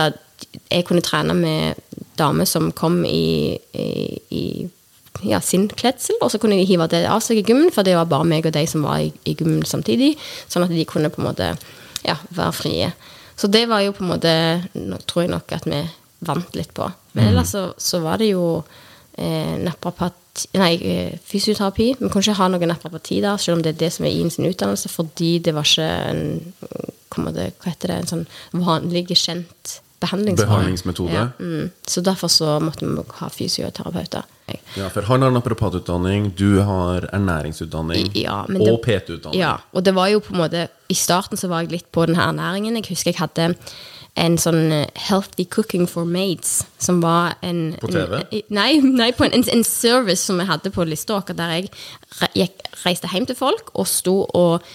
[0.72, 1.76] jeg kunne trene med
[2.18, 3.90] damer som kom i, i,
[4.34, 4.44] i
[5.28, 7.96] ja, sin kledsel, og så kunne de hive det av seg i gymmen, for det
[7.98, 10.14] var bare meg og de som var i, i gymmen samtidig.
[10.52, 11.52] Sånn at de kunne på en måte
[12.06, 12.92] ja, være frie.
[13.38, 14.34] Så det var jo på en måte
[15.10, 15.82] tror jeg nok at vi
[16.28, 16.88] vant litt på.
[17.18, 18.62] Men ellers så, så var det jo
[19.18, 21.88] eh, naprapat, nei, eh, fysioterapi.
[22.00, 24.30] Vi kunne ikke ha noe naprapati der, selv om det er det som er i
[24.30, 26.26] sin utdannelse, fordi det var ikke en
[27.36, 28.28] det, hva heter det, en sånn
[28.64, 29.82] vanlig, kjent.
[30.02, 31.14] Behandlingsmetode?
[31.14, 31.70] Ja, mm.
[31.88, 34.24] Så derfor så måtte vi ha fysioterapeuter.
[34.76, 39.40] Ja, For han har naprapatutdanning, du har ernæringsutdanning Ja, det- og PT-utdanning.
[39.40, 42.06] Ja, og det var jo på en måte I starten så var jeg litt på
[42.06, 42.76] den her ernæringen.
[42.76, 43.56] Jeg husker jeg hadde
[44.20, 48.20] en sånn eh, Healthy Cooking for Maids, som var en På TV?
[48.20, 51.70] En, nei, nei, på en, en, service som jeg hadde på Liståker, der jeg
[52.36, 54.68] gikk, reiste hjem til folk og sto og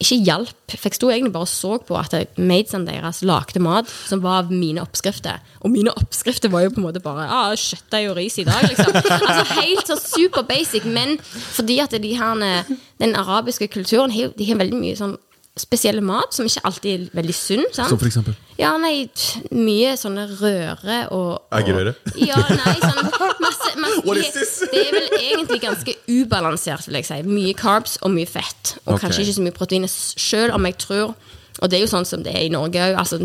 [0.00, 3.88] ikke hjalp, for jeg sto egentlig bare og så på at maidsene deres lagde mat
[4.08, 5.40] som var av mine oppskrifter.
[5.60, 8.64] Og mine oppskrifter var jo på en måte bare ah, kjøttdeig og ris i dag,
[8.68, 8.96] liksom.
[8.96, 12.64] Altså Helt så super basic, men fordi at de her,
[13.02, 15.18] den arabiske kulturen de har veldig mye sånn
[15.60, 17.64] spesielle mat som ikke alltid er veldig sunn.
[17.72, 17.92] sant?
[17.92, 18.36] Som for eksempel?
[18.60, 19.08] Ja, nei,
[19.56, 21.94] mye sånne røre og, og Eggerøre?
[22.20, 24.52] Ja, nei, sånn masse, masse What is this?
[24.68, 27.20] Det er vel egentlig ganske ubalansert, vil jeg si.
[27.28, 28.76] Mye carbs og mye fett.
[28.84, 29.06] Og okay.
[29.06, 29.88] kanskje ikke så mye protein.
[29.90, 31.14] selv om jeg tror
[31.60, 32.94] Og det er jo sånn som det er i Norge òg.
[33.00, 33.18] Altså,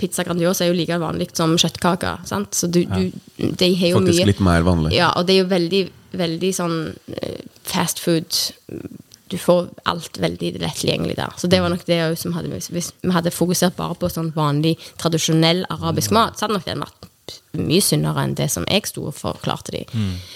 [0.00, 2.24] pizza Grandiosa er jo like vanlig som kjøttkaker.
[2.26, 2.56] Sant?
[2.58, 4.96] Så du, du, de har jo Faktisk mye litt mer vanlig.
[4.96, 5.82] Ja, og det er jo veldig,
[6.18, 6.78] veldig sånn
[7.20, 8.40] eh, fast food
[9.28, 11.34] Du får alt veldig lett tilgjengelig der.
[11.36, 14.76] Så det var nok det som hadde Hvis vi hadde fokusert bare på sånn vanlig,
[15.00, 17.07] tradisjonell arabisk mat, så hadde nok den vært
[17.58, 19.80] mye sunnere enn det som jeg sto og forklarte de.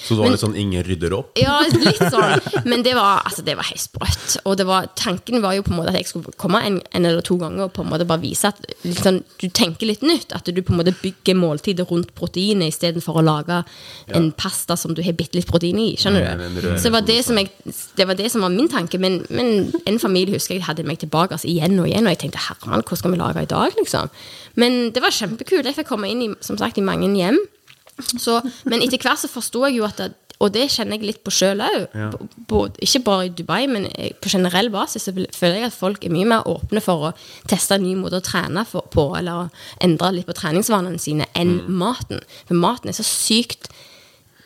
[0.03, 1.37] Så det var litt sånn 'ingen rydder opp?
[1.39, 2.41] Ja, litt sånn.
[2.71, 4.39] Men det var, altså, det var helt sprøtt.
[4.45, 7.07] Og det var, tanken var jo på en måte at jeg skulle komme en, en
[7.07, 8.59] eller to ganger og på en måte bare vise at
[9.03, 10.33] sånn, du tenker litt nytt.
[10.35, 13.63] At du på en måte bygger måltidet rundt proteinet istedenfor å lage
[14.09, 15.93] en pasta som du har bitte litt protein i.
[16.01, 16.61] Skjønner Ja, du?
[16.79, 17.51] Så det var det, jeg,
[17.97, 18.99] det var det som var min tanke.
[18.99, 22.07] Men, men en familie husker jeg hadde meg tilbake altså, igjen og igjen.
[22.09, 23.73] Og jeg tenkte herman, hva skal vi lage i dag?
[23.79, 24.11] liksom?
[24.61, 25.65] Men det var kjempekult.
[25.65, 27.39] Jeg fikk komme inn i, som sagt, i mange hjem.
[28.19, 31.21] Så, men etter hvert så forsto jeg jo at det, Og det kjenner jeg litt
[31.23, 31.93] på sjøl òg.
[32.83, 33.85] Ikke bare i Dubai, men
[34.19, 37.13] på generell basis så føler jeg at folk er mye mer åpne for å
[37.47, 39.53] teste en ny måte å trene for, på, eller
[39.87, 42.25] endre litt på treningsvanene sine, enn maten.
[42.49, 43.71] For maten er så sykt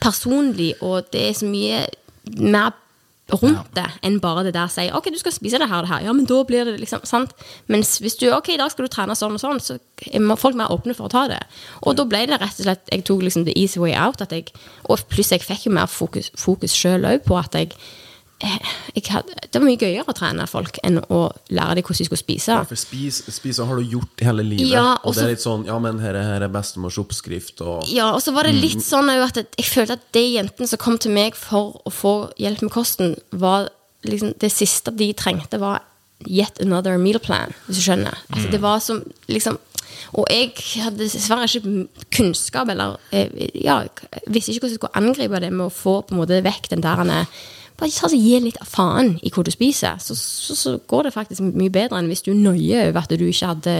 [0.02, 1.86] personlig, og det er så mye
[2.44, 2.76] mer
[3.32, 5.86] rundt det enn bare det der å si ok, du skal spise det her og
[5.86, 6.04] det her.
[6.06, 7.34] Ja, men da blir det liksom sant?
[7.72, 10.58] Mens hvis du ok, i dag skal du trene sånn og sånn, så er folk
[10.58, 11.40] mer åpne for å ta det.
[11.82, 14.22] Og da ble det rett og slett Jeg tok liksom the easy way out.
[14.22, 14.52] At jeg,
[14.86, 17.74] og pluss jeg fikk jo mer fokus, fokus sjøl òg på at jeg,
[18.40, 18.58] eh,
[19.10, 22.20] hadde, Det var mye gøyere å trene folk enn å lære dem hvordan de skulle
[22.22, 22.52] spise.
[22.52, 24.68] Ja, for spis, spise har du gjort hele livet.
[24.74, 27.60] Ja, og det også- er litt sånn Ja, men her er, her er bestemors oppskrift,
[27.60, 30.78] og Ja, og så var det litt sånn at jeg- følte at de jentene som
[30.78, 33.68] kom til meg for å få hjelp med kosten, var
[34.04, 35.80] liksom Det siste de trengte, var
[36.26, 38.14] yet another meal plan, hvis du skjønner.
[38.32, 39.58] Altså, det var som liksom
[40.14, 43.82] Og jeg hadde dessverre ikke kunnskap, eller eh, ja,
[44.28, 46.80] visste ikke hvordan jeg skulle angripe det med å få på en måte vekk den
[46.82, 47.26] der er-
[47.76, 51.14] bare ta så Gi litt faen i hvor du spiser, så, så, så går det
[51.16, 53.74] faktisk mye bedre enn hvis du nøyer nøye over at du ikke hadde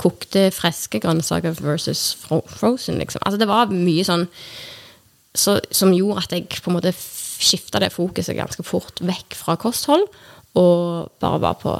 [0.00, 2.98] kokte, friske grønnsaker versus fro frozen.
[2.98, 3.22] liksom.
[3.26, 4.28] Altså Det var mye sånn
[5.34, 9.56] så, som gjorde at jeg på en måte skifta det fokuset ganske fort vekk fra
[9.60, 10.06] kosthold,
[10.58, 11.76] og bare var på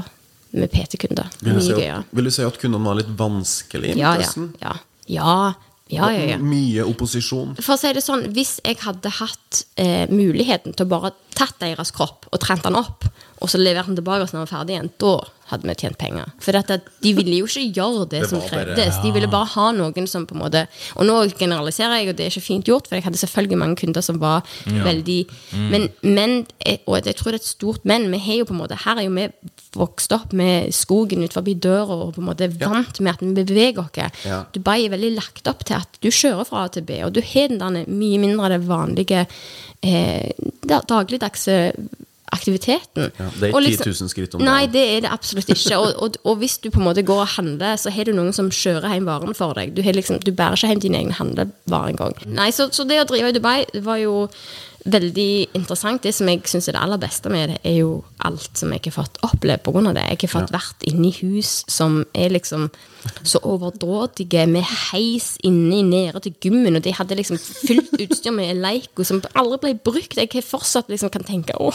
[0.51, 1.29] med PT-kunder.
[1.47, 2.05] Mye gøyere.
[2.11, 4.31] vil du si at kundene var litt vanskelig i Ja, ja.
[4.63, 5.35] Ja, ja.
[5.91, 6.39] Ja, ja, ja.
[6.43, 7.57] Mye opposisjon?
[7.59, 11.59] For å si det sånn, hvis jeg hadde hatt eh, muligheten til å bare tatt
[11.63, 13.07] deres kropp og trent den opp,
[13.41, 15.15] og så levert den tilbake når den var ferdig igjen, da
[15.51, 16.31] hadde vi tjent penger.
[16.43, 18.97] For dette, de ville jo ikke gjøre det, Det som krevdes.
[18.97, 19.03] Ja.
[19.05, 22.27] De ville bare ha noen som på en måte Og nå generaliserer jeg, og det
[22.27, 25.21] er ikke fint gjort, for jeg hadde selvfølgelig mange kunder som var veldig
[25.71, 28.09] men, men, eh, og jeg tror det er et stort men.
[28.13, 29.27] Vi har jo på en måte Her er jo vi
[29.77, 33.45] vokst opp med skogen ut forbi døra og på en måte vant med at vi
[33.45, 34.19] beveger oss.
[34.27, 34.43] Ja.
[34.55, 37.23] Dubai er veldig lagt opp til at du kjører fra A til B, og du
[37.25, 39.27] har den der mye mindre det vanlige
[39.83, 40.31] eh,
[40.67, 41.59] dagligdagse
[42.35, 43.11] aktiviteten.
[43.19, 45.79] Ja, det er Og liksom, 10 000 skritt om Nei, det er det absolutt ikke.
[45.79, 48.35] Og, og, og hvis du på en måte går og handler, så har du noen
[48.37, 49.75] som kjører hjem varen for deg.
[49.77, 52.19] Du, har liksom, du bærer ikke hjem dine egne handlevarer engang.
[52.27, 54.29] Nei, så, så det å drive i Dubai var jo
[54.85, 56.03] veldig interessant.
[56.03, 57.91] Det som jeg syns er det aller beste med det, er jo
[58.25, 59.93] alt som jeg har fått oppleve pga.
[59.93, 60.07] det.
[60.09, 62.71] Jeg har fått vært inne i hus som er liksom
[63.25, 68.61] så overdådige, med heis inni nede til gymmen, og de hadde liksom fullt utstyr med
[68.61, 70.17] Leico som aldri ble brukt.
[70.17, 71.73] Jeg har fortsatt liksom kan tenke å,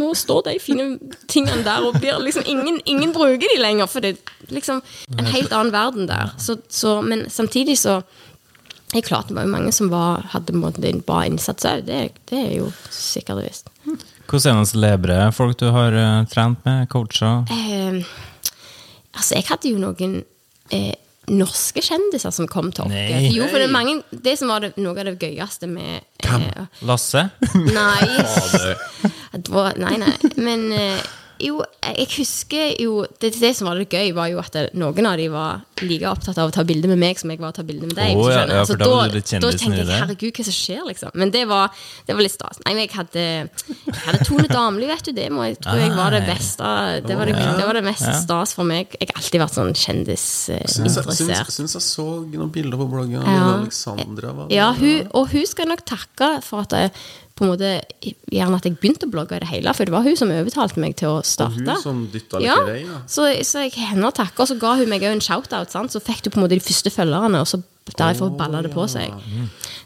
[0.00, 0.88] nå står de fine
[1.28, 4.82] tingene der, og blir liksom ingen, ingen bruker de lenger, for det er liksom
[5.18, 6.32] en helt annen verden der.
[6.40, 8.00] Så, så, men samtidig så
[8.92, 11.86] det er klart det var jo mange som var, hadde en bra innsats òg.
[11.86, 13.70] Det, det er jo sikkert og visst.
[14.28, 17.38] Hvordan er det celebre folk du har uh, trent med, coacha?
[17.48, 18.02] Eh,
[19.16, 20.18] altså, jeg hadde jo noen
[20.72, 20.92] eh,
[21.32, 22.92] norske kjendiser som kom til oss.
[23.32, 26.62] Jo, for det, er mange, det som var det, noe av det gøyeste med eh,
[26.88, 27.28] Lasse?
[27.56, 28.06] Nei.
[29.82, 30.12] Nei, nei.
[30.36, 31.00] Men eh,
[31.42, 35.08] jo, jeg husker jo det, det som var det gøy, var jo at det, noen
[35.08, 37.56] av de var like opptatt av å ta bilde med meg som jeg var å
[37.56, 38.14] ta bilde med deg.
[38.18, 41.14] Oh, ja, ja, Så da da tenkte jeg herregud, hva som skjer, liksom.
[41.18, 41.72] Men det var,
[42.06, 42.60] det var litt stas.
[42.64, 43.24] Nei, men jeg hadde,
[43.88, 45.12] jeg hadde Tone Damli, vet du.
[45.16, 46.70] Det må jeg tror jeg var det beste.
[47.06, 48.94] Det var det, det, var det mest stas for meg.
[49.00, 51.10] Jeg har alltid vært sånn kjendisinteressert.
[51.10, 53.18] jeg, syns, syns jeg så noen bilder på bloggen.
[53.22, 53.56] Ja.
[53.58, 56.94] Alexandra var Ja, hun, og hun skal nok takke for at jeg
[57.38, 57.68] på en måte
[58.32, 60.80] Gjerne at jeg begynte å blogge i det hele, for det var hun som overtalte
[60.82, 61.60] meg til å Og starte.
[61.64, 62.78] hun som dytta litt ja, i vei.
[62.86, 63.00] Ja.
[63.06, 65.72] så, så jeg henne å og så ga hun meg en shout-out.
[65.92, 67.62] Så fikk du på en måte de første følgerne, og så
[67.98, 69.12] derfor Å, balla det på seg.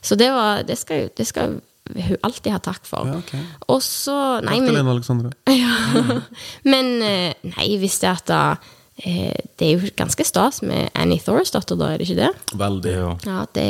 [0.05, 1.59] Så det, var, det, skal, det skal
[1.95, 3.09] hun alltid ha takk for.
[3.09, 3.43] Ja, okay.
[3.73, 5.33] Og så Nei, men Alexandra.
[5.53, 6.21] ja.
[6.67, 11.21] Men eh, nei, hvis det at da eh, Det er jo ganske stas med Annie
[11.21, 12.31] Thorisdotter, da, er det ikke det?
[12.57, 12.95] Veldig.
[12.95, 13.11] ja.
[13.29, 13.67] Ja, det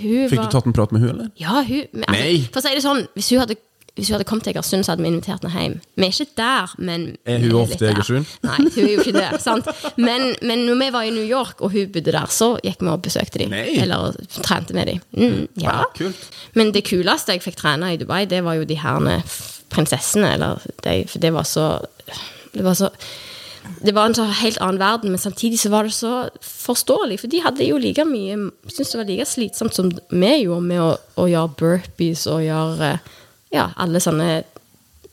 [0.00, 1.28] Hun Fikk var du tatt en prat med hun, eller?
[1.40, 2.38] Ja, hun men, altså, Nei.
[2.54, 3.58] For å si det sånn, hvis hun hadde
[3.92, 5.72] hvis hun hadde kommet til Egersund, så hadde vi invitert henne hjem.
[6.00, 7.90] Vi er ikke der, men Er hun ofte i.
[7.90, 8.30] Egersund?
[8.40, 9.40] Nei, hun er jo ikke det.
[9.44, 9.66] sant?
[10.00, 12.88] Men, men når vi var i New York, og hun bodde der, så gikk vi
[12.88, 13.52] og besøkte dem.
[13.52, 13.74] Nei.
[13.82, 15.02] Eller trente med dem.
[15.12, 15.82] Mm, ja.
[15.98, 16.24] Kult.
[16.56, 19.18] Men det kuleste jeg fikk trene i Dubai, det var jo de herne
[19.76, 20.32] prinsessene.
[20.38, 21.66] Eller de, for det var så
[22.56, 22.88] Det var så
[23.82, 27.20] det var en så helt annen verden, men samtidig så var det så forståelig.
[27.20, 28.36] For de hadde jo like mye
[28.70, 32.96] Syns det var like slitsomt som vi gjorde med å, å gjøre burpees og gjøre
[33.52, 34.42] ja, alle sånne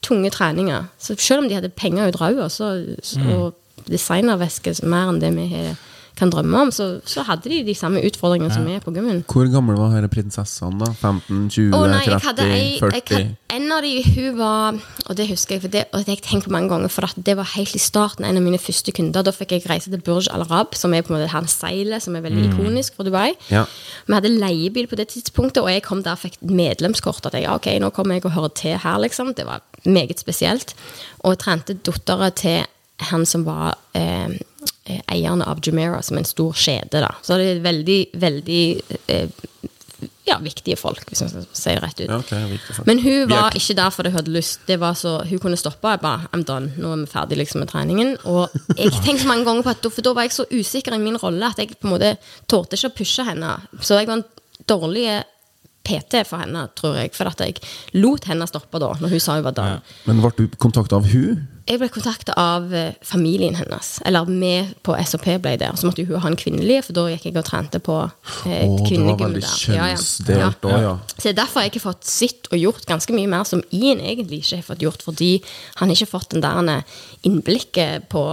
[0.05, 0.85] tunge treninger.
[0.97, 2.69] Så selv om de hadde penger ut ræva så,
[3.03, 5.75] så, og designervesker mer enn det vi har-
[6.19, 9.21] kan drømme om, så, så hadde de de samme utfordringene som vi er på gymmen.
[9.29, 10.91] Hvor gammel var disse prinsessene, da?
[10.93, 12.97] 15, 20, oh, nei, jeg 30, hadde ei, 40?
[12.97, 14.77] jeg hadde, En av de, hun var
[15.09, 17.07] Og det husker jeg, for det, og det har jeg tenkt på mange ganger, for
[17.07, 19.25] at det var helt i starten en av mine første kunder.
[19.25, 22.03] Da fikk jeg reise til Burj Al Arab, som er på en måte her seilet,
[22.05, 23.33] som er veldig ikonisk for Dubai.
[23.49, 23.65] Ja.
[24.07, 27.25] Vi hadde leiebil på det tidspunktet, og jeg kom der og fikk medlemskort.
[27.25, 29.33] At jeg, ja, ok, nå kommer jeg og hører til her, liksom.
[29.37, 30.75] Det var meget spesielt.
[31.23, 32.67] Og jeg trente dattera til
[33.09, 34.39] han som var eh,
[34.89, 37.13] eh, eieren av Jumeirah, som en stor skjede, da.
[37.23, 38.61] Så det er veldig, veldig
[39.07, 39.29] eh,
[40.29, 42.09] ja, viktige folk, hvis man skal si det rett ut.
[42.11, 44.59] Ja, ok, Men hun er var ikke- der fordi hun hadde lyst.
[44.67, 45.89] Det var så, hun kunne stoppe.
[45.89, 46.71] Jeg bare, I'm done.
[46.77, 48.15] Nå er vi ferdig liksom, med treningen.
[48.25, 51.17] Og jeg tenkte mange ganger på at For da var jeg så usikker i min
[51.17, 52.13] rolle at jeg på en måte
[52.47, 53.57] tålte ikke å pushe henne.
[53.81, 54.25] Så jeg var en
[54.69, 55.23] dårlig
[55.83, 57.13] PT for henne, tror jeg.
[57.17, 57.57] For at jeg
[57.97, 59.81] lot henne stoppe da, når hun sa hun var done.
[60.05, 61.47] Men ble du kontakta av hun?
[61.69, 63.91] Jeg ble kontakta av eh, familien hennes.
[64.09, 64.53] Eller vi
[64.85, 65.69] på SOP ble det.
[65.77, 67.97] Så måtte hun ha en kvinnelig, for da gikk jeg og trente på
[68.49, 69.75] eh, veldig der.
[69.75, 69.99] Ja, ja.
[70.73, 70.81] Ja.
[70.81, 70.95] ja.
[71.13, 73.61] Så det er derfor jeg ikke har fått sett og gjort ganske mye mer som
[73.69, 75.31] Ian egentlig ikke har fått gjort, fordi
[75.77, 76.81] han har ikke fått den der
[77.27, 78.25] innblikket på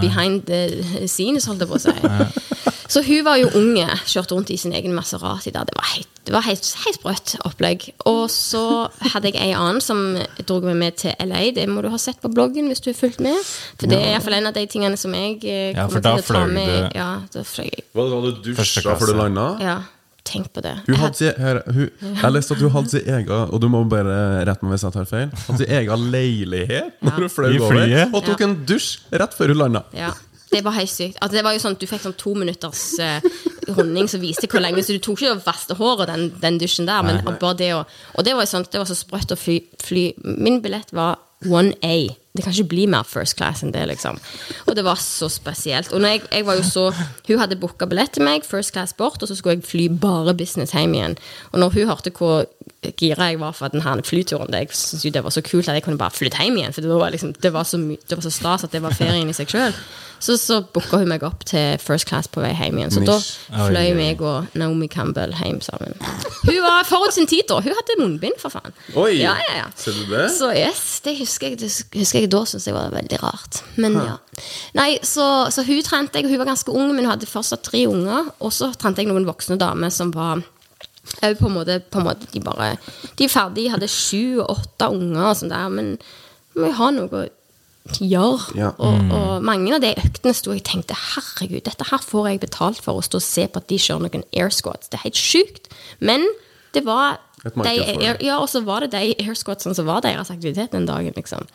[0.00, 2.54] behind the scenes, holdt jeg på å si.
[2.88, 5.66] Så hun var jo unge, kjørte rundt i sin egen Maserati der.
[5.66, 7.88] Det var helt, det var helt, helt sprøtt opplegg.
[8.06, 10.14] Og så hadde jeg ei annen som
[10.46, 11.48] dro meg med til LA.
[11.56, 13.36] Det må du ha sett på bloggen hvis du har fulgt med.
[13.80, 16.22] For det er iallfall en av de tingene som jeg eh, Ja, kommer til å
[16.22, 16.92] ta fløy med.
[16.92, 17.84] du- Ja, da fløy jeg.
[17.94, 19.46] Hva det da du dusja før du landa?
[19.60, 19.76] Ja.
[20.26, 20.72] Tenk på det.
[20.88, 23.84] Hun hadde jeg, her, hun, jeg leste at hun hadde sin egen Og du må
[23.88, 25.28] bare rette meg hvis jeg tar feil.
[25.46, 28.10] Hadde sin egen leilighet når hun fløy over.
[28.12, 29.84] Og tok en dusj rett før hun landa.
[29.94, 30.10] Ja,
[30.50, 31.20] det var helt sykt.
[31.22, 33.20] Altså, det var jo sånn Du fikk sånn to minutters eh,
[33.76, 36.86] runding som viste hvor lenge Så du tok ikke å vaske håret den, den dusjen
[36.90, 37.02] der.
[37.06, 37.86] Men bare det og,
[38.18, 40.08] og det var jo sånn, det var så sprøtt å fly, fly.
[40.24, 42.16] Min billett var 1A.
[42.36, 43.86] Det kan ikke bli mer first class enn det.
[43.88, 44.20] liksom
[44.66, 45.92] Og det var så spesielt.
[45.92, 46.86] Og jeg, jeg var jo så
[47.26, 50.34] Hun hadde booka billett til meg, first class bort, og så skulle jeg fly bare
[50.36, 51.16] business hjem igjen.
[51.52, 52.46] Og når hun hørte hvor
[52.96, 55.82] gira jeg var for denne flyturen Jeg syntes jo det var så kult at jeg
[55.86, 56.72] kunne bare flytte hjem igjen.
[56.76, 59.28] For det var, liksom, det var så, det var så stas at det var ferien
[59.28, 59.74] i seg sjøl.
[60.18, 62.92] Så, så booka hun meg opp til first class på vei hjem igjen.
[62.94, 63.34] Så da Mish.
[63.52, 63.96] Oi, fløy oi.
[63.98, 65.92] meg og Naomi Campbell hjem sammen.
[66.46, 67.58] Hun var forut sin tid, da.
[67.60, 68.72] Hun hadde munnbind, for faen.
[68.96, 69.66] Oi, Ja, ja, ja.
[69.76, 70.30] ser du det?
[70.38, 71.68] Så yes, det husker jeg, det
[72.00, 73.60] husker jeg da syntes jeg var veldig rart.
[73.76, 74.16] Men ja.
[74.80, 77.66] Nei, så, så hun trente jeg, og hun var ganske ung, men hun hadde fortsatt
[77.68, 78.32] tre unger.
[78.40, 80.40] Og så trente jeg noen voksne damer som var
[81.20, 82.76] på en måte, på en måte De bare
[83.18, 85.96] De er ferdige, hadde sju og åtte unger og sånn der, men
[86.54, 87.26] vi må jo ha noe å
[88.02, 88.56] gjøre.
[88.58, 88.72] Ja.
[88.82, 92.42] Og, og mange av de øktene sto jeg og tenkte herregud, dette her får jeg
[92.42, 94.90] betalt for å stå og se på at de kjører noen air squats.
[94.90, 95.70] Det er helt sjukt.
[96.00, 96.26] Men
[96.74, 97.20] det var
[97.54, 101.12] de, ja, og så var det de air squatsene som var deres aktivitet den dagen.
[101.16, 101.46] liksom.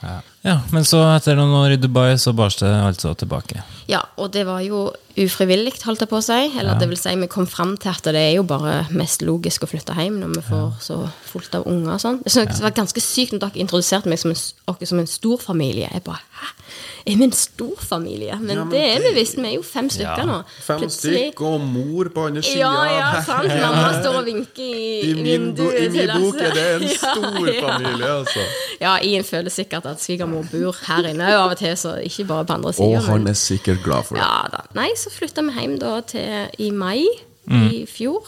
[0.46, 3.64] Ja, Men så, etter noen år i Dubai, så bars det altså tilbake.
[3.92, 6.40] Ja, og det var jo ufrivillig, holdt jeg på å si.
[6.58, 9.66] Eller det vil si, vi kom fram til at det er jo bare mest logisk
[9.66, 11.02] å flytte hjem når vi får så
[11.34, 12.22] fullt av unger og sånn.
[12.26, 14.42] Så det var ganske sykt når dere introduserte meg som en,
[14.88, 15.92] som en stor familie.
[15.92, 16.56] Jeg bare Hæ?
[17.06, 18.36] Er vi en stor familie?
[18.40, 19.38] Men, Ja, men det er vi visst.
[19.38, 20.36] Vi er jo fem stykker nå.
[20.62, 22.60] Fem stykker og mor på andre sida.
[22.60, 23.48] Ja, ja, sant.
[23.48, 27.66] Mamma står og vinker i, I vinduet I min bok er det en stor ja.
[27.66, 28.46] familie, altså.
[28.82, 32.28] Ja, Ian føler sikkert at svigermor bor her inne og av og til, så ikke
[32.30, 34.24] bare på andre Og han er sikkert glad for det.
[34.24, 34.64] Ja da.
[34.78, 37.06] Nei, så flytta vi hjem da til i mai
[37.50, 37.64] Mm.
[37.74, 38.28] i fjor.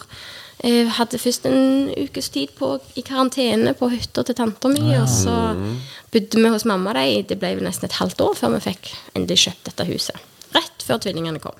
[0.63, 5.09] Jeg hadde først en ukes tid på, i karantene på hytta til tanta mi, og
[5.11, 5.33] så
[6.13, 7.23] bodde vi hos mamma de.
[7.27, 10.21] Det ble vel nesten et halvt år før vi fikk endelig kjøpt dette huset.
[10.55, 11.57] Rett før tvillingene kom.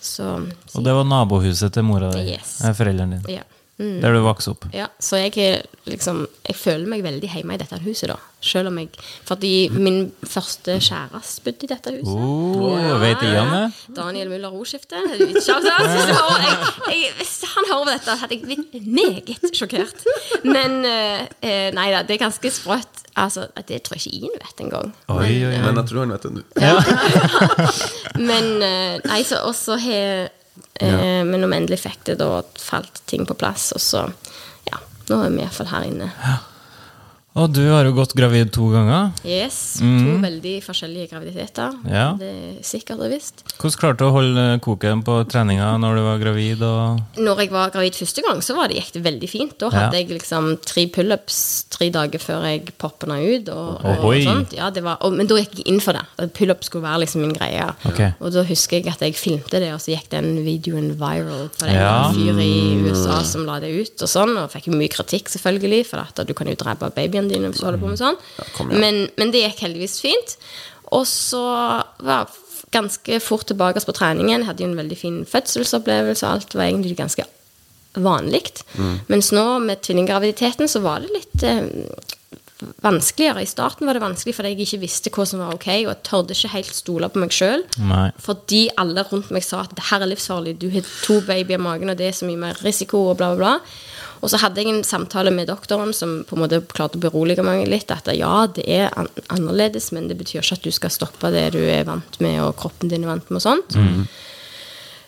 [0.00, 0.26] Så,
[0.74, 2.26] Og det var nabohuset til mora di.
[2.34, 2.60] Yes.
[2.64, 3.40] eh, Foreldrene dine.
[3.40, 3.42] ja.
[3.80, 4.00] Mm.
[4.02, 4.66] Der du vokste opp.
[4.76, 8.18] Ja, så jeg er liksom Jeg føler meg veldig hjemme i dette huset, da.
[8.44, 8.90] Selv om jeg
[9.28, 12.12] Fordi min første kjæreste bodde i dette huset.
[12.12, 13.62] Oh, vet Ian det?
[13.96, 15.00] Daniel Muller Roskifte.
[15.00, 15.42] Jeg, jeg,
[17.54, 20.04] han hører på dette, hadde jeg blitt meget sjokkert.
[20.44, 23.06] Men eh, eh, nei da, det er ganske sprøtt.
[23.20, 24.92] Altså, det tror jeg ikke Ian vet engang.
[25.08, 25.62] Oi, oi, oi.
[25.64, 26.42] Men jeg tror han vet det nå.
[28.30, 30.28] Men eh, nei, så også har
[30.88, 34.06] eh, Men når vi endelig fikk det, da falt ting på plass, og så
[34.70, 36.10] Ja, nå er vi iallfall her inne.
[37.38, 39.12] Og du har jo gått gravid to ganger.
[39.22, 39.76] Yes.
[39.78, 41.76] To veldig forskjellige graviditeter.
[41.86, 42.08] Ja.
[42.18, 43.44] Det er sikkert og visst.
[43.60, 46.64] Hvordan klarte du å holde koken på treninga når du var gravid?
[47.22, 49.54] Når jeg var gravid første gang, så var det, gikk det veldig fint.
[49.62, 49.76] Da Ja.
[49.84, 51.38] hadde jeg liksom tre pullups
[51.70, 53.48] tre dager før jeg poppena ut.
[53.54, 54.52] Og, og, sånt.
[54.58, 56.02] Ja, det var, og, men da gikk jeg inn for det.
[56.34, 57.62] Pullup skulle være liksom min greie.
[57.86, 58.10] Okay.
[58.18, 61.46] Og da husker jeg at jeg filmte det, og så gikk den videoen viral.
[61.54, 61.86] For det Ja.
[61.94, 64.34] var en fyr i USA som la det ut, og sånn.
[64.36, 67.66] Og fikk mye kritikk, selvfølgelig, for at du kan jo drepe babyen din hvis du
[67.66, 68.16] holder på med sånn.
[68.56, 70.36] kom men, men det gikk heldigvis fint.
[70.96, 71.42] Og så
[72.00, 74.46] var jeg ganske fort tilbake på treningen.
[74.46, 77.26] Hadde jo en veldig fin fødselsopplevelse, og alt var egentlig ganske
[77.98, 78.44] vanlig.
[79.10, 81.66] Mens nå med tvillinggraviditeten så var det litt eh,
[82.84, 83.42] vanskeligere.
[83.42, 86.02] I starten var det vanskelig fordi jeg ikke visste hva som var ok, og jeg
[86.06, 87.64] tørde ikke helt stole på meg sjøl.
[88.22, 91.62] Fordi alle rundt meg sa at det her er livsfarlig, du har to babyer i
[91.62, 93.78] magen, og det er så mye mer risiko, og bla, bla, bla.
[94.20, 97.44] Og så hadde jeg en samtale med doktoren som på en måte klarte å berolige
[97.46, 97.92] meg litt.
[97.94, 101.46] At ja, det er an annerledes, men det betyr ikke at du skal stoppe det
[101.56, 103.78] du er vant med, og kroppen din er vant med, og sånt.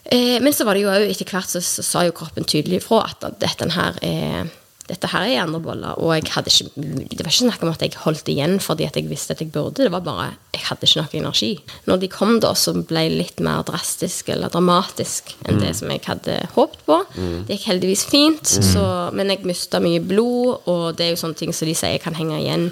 [0.05, 2.81] Eh, men så var det jo òg etter hvert så, så sa jo kroppen tydelig
[2.81, 4.51] ifra at dette her er
[4.89, 7.85] dette her er andre boller, og jeg hadde ikke, det var ikke snakk om at
[7.85, 9.85] jeg holdt igjen fordi at jeg visste at jeg burde.
[9.85, 11.51] Det var bare jeg hadde ikke nok energi.
[11.87, 15.93] Når de kom, da, så ble det litt mer drastisk eller dramatisk enn det som
[15.93, 16.99] jeg hadde håpet på.
[17.47, 21.39] Det gikk heldigvis fint, så, men jeg mista mye blod, og det er jo sånne
[21.39, 22.69] ting som de sier kan henge igjen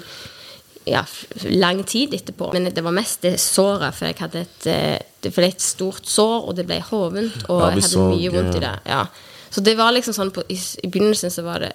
[0.85, 1.05] ja,
[1.43, 2.51] lang tid etterpå.
[2.53, 6.07] Men det var mest det såret, for jeg hadde et, eh, det ble et stort
[6.09, 8.75] sår, og det ble hovent, og Ja, jeg hadde så, mye vondt i det.
[8.89, 9.05] Ja.
[9.51, 11.73] Så det var liksom sånn på, i, I begynnelsen så var det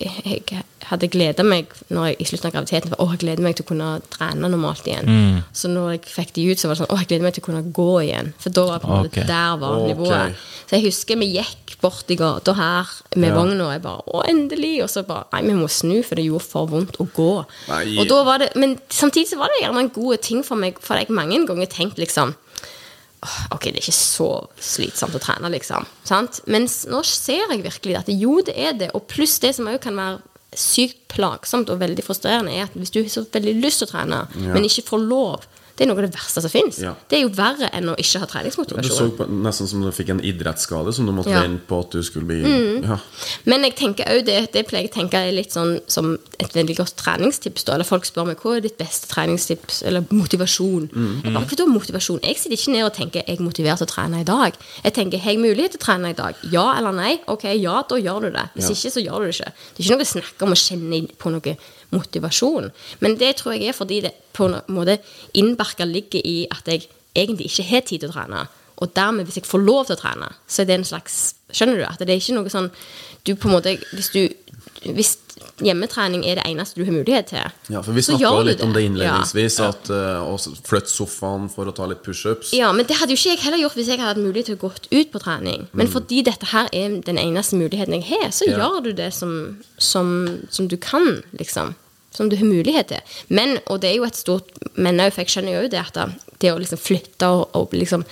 [0.00, 3.56] Jeg hadde gleda meg når jeg, i slutten av graviditeten for, å, jeg gleder meg
[3.56, 5.40] til å kunne trene normalt igjen.
[5.56, 7.44] Så når jeg fikk de ut, så var det sånn Å, jeg gleder meg til
[7.44, 8.32] å kunne gå igjen.
[8.42, 9.94] For da var på en måte der var okay.
[9.94, 10.44] nivået.
[10.64, 13.34] Så jeg husker vi gikk bort i gata her med Ja.
[13.36, 14.74] vogna, og jeg bare Å, endelig!
[14.84, 17.32] Og så bare Nei, vi må snu, for det gjorde for vondt å gå.
[17.68, 17.98] Nei.
[17.98, 20.80] Og da var det Men samtidig så var det gjerne en god ting for meg,
[20.80, 22.34] for jeg mange ganger tenkt liksom
[23.54, 24.28] Ok, det er ikke så
[24.60, 25.86] slitsomt å trene, liksom.
[26.06, 26.42] Sant?
[26.50, 28.90] Mens nå ser jeg virkelig at jo, det er det.
[28.96, 30.20] Og pluss det som òg kan være
[30.54, 33.92] sykt plagsomt og veldig frustrerende, er at hvis du har så veldig lyst til å
[33.92, 34.20] trene,
[34.54, 35.46] men ikke får lov,
[35.76, 36.78] det er noe av det verste som fins.
[36.78, 36.92] Ja.
[37.10, 38.86] Det er jo verre enn å ikke ha treningsmotivasjon.
[38.86, 41.42] Du så på, nesten som du fikk en idrettsskade som du måtte Ja.
[41.44, 42.42] inn på at du skulle bli
[42.84, 42.98] ja.
[43.44, 46.52] Men jeg tenker også det, det pleier jeg å tenke er litt sånn som et
[46.54, 47.64] veldig godt treningstips.
[47.64, 50.88] da, Eller folk spør meg hva er ditt beste treningstips, eller motivasjon.
[51.24, 52.20] Jeg bare, hva motivasjon?
[52.22, 54.54] Jeg sitter ikke ned og tenker jeg er motivert til å trene i dag.
[54.84, 56.34] Jeg tenker har jeg mulighet til å trene i dag?
[56.52, 57.18] Ja eller nei?
[57.26, 58.46] Ok, ja, da gjør du det.
[58.54, 58.74] Hvis Ja.
[58.78, 59.52] ikke, så gjør du det ikke.
[59.74, 61.56] Det er ikke noe å snakke om å kjenne på noe
[61.94, 62.70] motivasjon.
[63.00, 64.98] Men det tror jeg er fordi det på en måte
[65.38, 68.44] innbarka ligger i at jeg egentlig ikke har tid til å trene.
[68.82, 71.20] Og dermed, hvis jeg får lov til å trene, så er det en slags
[71.54, 71.84] Skjønner du?
[71.86, 72.66] At det er ikke noe sånn
[73.24, 74.24] du på en måte, Hvis du
[74.84, 75.12] hvis
[75.64, 78.82] hjemmetrening er det eneste du har mulighet til, ja, for vi snakka litt om det
[78.82, 78.88] Ja.
[78.90, 80.34] innledningsvis, at uh, å
[80.66, 82.52] flytte sofaen for å ta litt pushups.
[82.52, 84.56] Ja, men det hadde jo ikke jeg heller gjort hvis jeg hadde hatt mulighet til
[84.58, 85.66] å gå ut på trening.
[85.72, 88.50] Men fordi dette her er den eneste muligheten jeg har, så Mm.
[88.50, 88.58] Ja.
[88.58, 89.32] gjør du det som,
[89.78, 91.74] som, som du kan, liksom.
[92.14, 93.18] Som du har mulighet til.
[93.28, 95.98] Men, og det er jo et stort men òg, for jeg skjønner jo det at
[96.42, 98.04] det å liksom flytte og, og liksom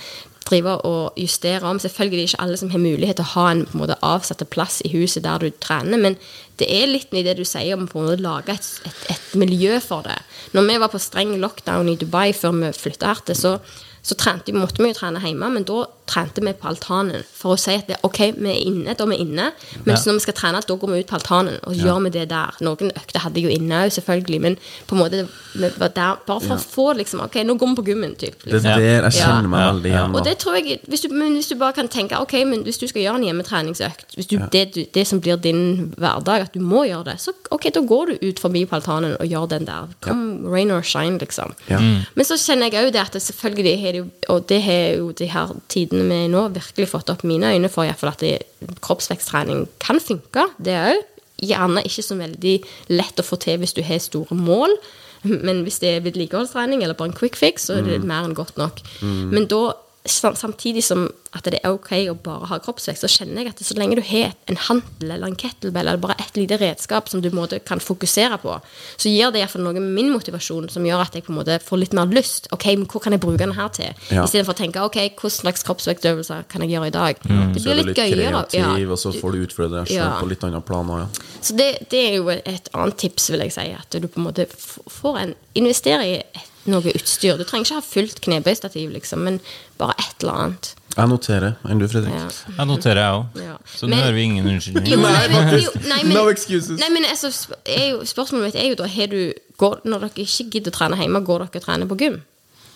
[0.43, 3.45] drive og justere om Selvfølgelig er det ikke alle som har mulighet til å ha
[3.51, 6.17] en på en måte avsatt plass i huset der du trener, men
[6.59, 10.05] det er litt i det du sier om å lage et, et, et miljø for
[10.05, 10.19] det.
[10.53, 13.55] Når vi var på streng lockdown i Dubai før vi flytta her til, så,
[14.03, 17.59] så trente, måtte vi jo trene hjemme, men da trente vi på altanen for å
[17.59, 19.45] si at det, ok, vi er inne, da er vi inne,
[19.85, 20.01] men Ja.
[20.05, 22.51] når vi skal trene, da går vi ut på altanen og gjør vi det der.
[22.59, 25.21] Noen økter hadde jeg jo inne òg, selvfølgelig, men på en måte
[25.55, 28.35] vi var der bare for å få liksom Ok, nå går vi på gymmen, typ.
[28.43, 28.71] Det Liksom.
[28.71, 30.15] er det, jeg kjenner meg aldri veldig igjen.
[30.15, 32.77] Og det tror jeg, hvis du, men hvis du bare kan tenke Ok, men hvis
[32.81, 36.59] du skal gjøre en hjemmetreningsøkt Hvis du, det, det som blir din hverdag, at du
[36.59, 39.65] må gjøre det, så ok, da går du ut forbi på altanen og gjør den
[39.65, 39.87] der.
[40.01, 41.53] Kom, rain or shine, liksom.
[41.69, 41.79] Ja.
[41.79, 44.97] Men så kjenner jeg òg det at det selvfølgelig har det jo, og det har
[44.97, 48.33] jo de her tidene vi nå virkelig fått opp mine øyne for, iallfall at det,
[48.81, 51.09] kroppsveksttrening kan funke, det òg.
[51.43, 52.57] Gjerne ikke så veldig
[52.93, 54.75] lett å få til hvis du har store mål.
[55.23, 58.35] Men hvis det er vedlikeholdstrening eller bare en quick fix, så er det mer enn
[58.35, 58.81] godt nok.
[59.03, 59.73] Men da,
[60.05, 63.73] samtidig som at det er ok å bare ha kroppsvekst, så kjenner jeg at så
[63.79, 67.29] lenge du har en hantel eller en kettlebell eller bare et lite redskap som du
[67.33, 68.57] måte kan fokusere på,
[68.99, 71.55] så gir det iallfall noe med min motivasjon som gjør at jeg på en måte
[71.63, 72.49] får litt mer lyst.
[72.53, 73.89] Ok, men hva kan jeg bruke den her til?
[74.11, 74.25] Ja.
[74.27, 77.23] Istedenfor å tenke ok, hva slags kroppsvektøvelser kan jeg gjøre i dag?
[77.23, 78.29] Det Så blir er du litt litt gøyere.
[78.29, 78.91] kreativ, Ja.
[78.91, 80.19] og så får du utfordre deg selv Ja.
[80.19, 80.97] på litt andre planer.
[80.99, 81.07] ja.
[81.41, 83.61] Så det, det er jo et annet tips, vil jeg si.
[83.73, 87.37] At du på en måte får en investerer i et, noe utstyr.
[87.39, 89.39] Du trenger ikke ha fullt knebøystativ, liksom, men
[89.79, 90.73] bare et eller annet.
[90.93, 91.55] Jeg noterer.
[91.65, 92.13] Enn du, Fredrik?
[92.13, 92.27] Ja.
[92.59, 93.39] Jeg noterer, jeg òg.
[93.41, 93.55] Ja.
[93.73, 95.01] Så nå har hører vi ingen unnskyldning.
[95.01, 95.49] Nei, men,
[95.91, 96.77] nei, men, No excuses.
[96.79, 97.31] Nei, men altså,
[97.65, 100.99] jo, spørsmålet mitt er jo da har du, går, Når dere ikke gidder å trene
[101.01, 102.21] hjemme, går dere og trener på gym?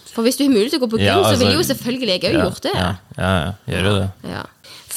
[0.09, 1.67] For hvis du har mulighet til å gå på gym, Ja, så vil altså- jo
[1.69, 2.73] selvfølgelig jeg òg Ja, gjort det.
[2.73, 4.11] Ja, ja, ja, gjør jo det.
[4.33, 4.43] Ja.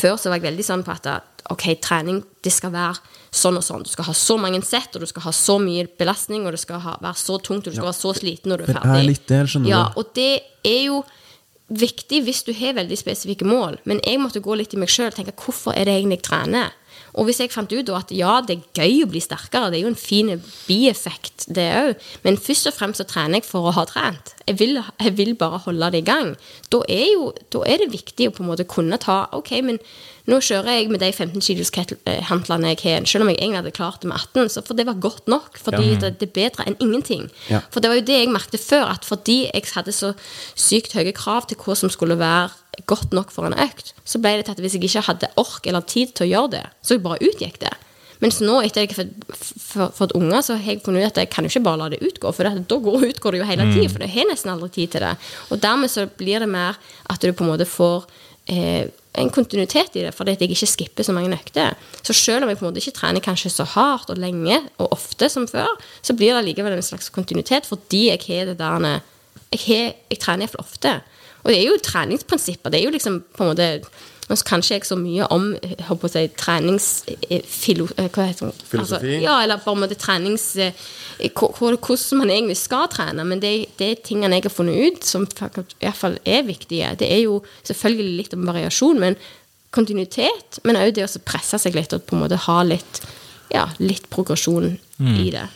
[0.00, 2.96] Før så var jeg veldig sånn på at, ok, trening det skal være
[3.30, 3.84] sånn og sånn.
[3.86, 6.60] Du skal ha så mange sett, og du skal ha så mye belastning, og det
[6.62, 8.90] skal ha, være så tungt, og du skal være så sliten når du er ferdig.
[8.90, 9.72] Det er litt del, skjønner du.
[9.74, 10.30] ja, Og det
[10.66, 11.00] er jo
[11.70, 13.78] viktig hvis du har veldig spesifikke mål.
[13.86, 16.26] Men jeg måtte gå litt i meg sjøl og tenke hvorfor er det egentlig jeg
[16.30, 16.74] trener?
[17.18, 19.80] Og hvis jeg fant ut da at ja, det er gøy å bli sterkere, det
[19.80, 20.32] er jo en fin
[20.68, 24.34] bieffekt, det òg, men først og fremst så trener jeg for å ha trent.
[24.46, 26.34] Jeg vil, jeg vil bare holde det i gang.
[26.72, 29.78] Da er, jo, da er det viktig å på en måte kunne ta Ok, men
[30.30, 31.72] nå kjører jeg med de 15 kilos
[32.28, 34.86] hantlene jeg har, selv om jeg egentlig hadde klart det med 18, så for det
[34.86, 35.58] var godt nok.
[35.58, 37.28] Fordi det, det er bedre enn ingenting.
[37.50, 37.62] Ja.
[37.72, 40.12] For det var jo det jeg merket før, at fordi jeg hadde så
[40.54, 42.52] sykt høye krav til hva som skulle være
[42.86, 45.66] godt nok for en økt, så ble det til at hvis jeg ikke hadde ork
[45.66, 47.72] eller tid til å gjøre det, så jeg bare utgikk det.
[48.20, 49.08] Mens nå, etter at jeg
[49.74, 51.88] har fått- unger, så har jeg funnet ut at jeg kan jo ikke bare la
[51.88, 54.52] det utgå, for det, da går, utgår det jo hele tiden, for jeg har nesten
[54.52, 55.14] aldri tid til det.
[55.50, 56.76] Og dermed så blir det mer
[57.08, 58.04] at du på en måte får
[58.52, 61.72] eh, en kontinuitet i det, fordi at jeg ikke skipper så mange økter.
[62.04, 64.92] Så selv om jeg på en måte ikke trener kanskje så hardt og lenge og
[64.92, 65.72] ofte som før,
[66.04, 68.86] så blir det likevel en slags kontinuitet fordi jeg har det der
[69.50, 70.92] jeg, har, jeg trener iallfall ofte.
[71.42, 72.70] Og det er jo treningsprinsipper.
[72.70, 73.70] Det er jo liksom på en måte
[74.30, 75.48] Nå kan ikke jeg så mye om
[75.88, 77.88] håper å si, treningsfilo...
[77.96, 78.66] Hva heter det?
[78.70, 79.16] Filosofi?
[79.24, 80.44] ja, eller på en måte trenings...
[80.56, 80.70] eh,
[81.34, 83.24] hvor- hvor- Hvordan man egentlig skal trene.
[83.26, 85.26] Men det, det er tingene jeg har funnet ut, som
[85.82, 86.92] iallfall er viktige.
[87.00, 89.16] Det er jo selvfølgelig litt om variasjon, men
[89.74, 90.60] kontinuitet.
[90.64, 93.02] Men òg det å så presse seg litt og på en måte ha litt,
[93.50, 95.46] ja, litt progresjon i det.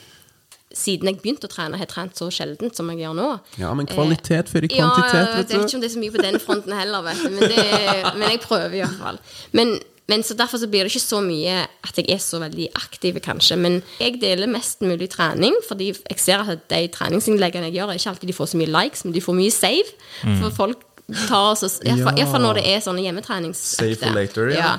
[0.74, 3.30] Siden jeg begynte å trene, har jeg trent så sjeldent som jeg gjør nå.
[3.62, 5.36] Ja, men kvalitet fører Ja, kvantitet, du.
[5.36, 7.28] vet vet er ikke om det er så mye på den fronten heller, vet du.
[7.34, 7.66] Men, det,
[8.18, 9.20] men jeg prøver i hvert fall.
[9.54, 9.74] Men,
[10.10, 13.20] men så derfor så blir det ikke så mye at jeg er så veldig aktiv,
[13.24, 13.56] kanskje.
[13.56, 18.00] Men jeg deler mest mulig trening, fordi jeg ser at de treningsinnleggene jeg gjør, er
[18.02, 19.94] ikke alltid de får så mye likes, men de får mye save.
[20.42, 20.82] For folk
[21.28, 22.38] tar oss Iallfall i Ja.
[22.40, 23.94] når det er sånne hjemmetreningsøkter.
[23.94, 24.74] Save for later, ja.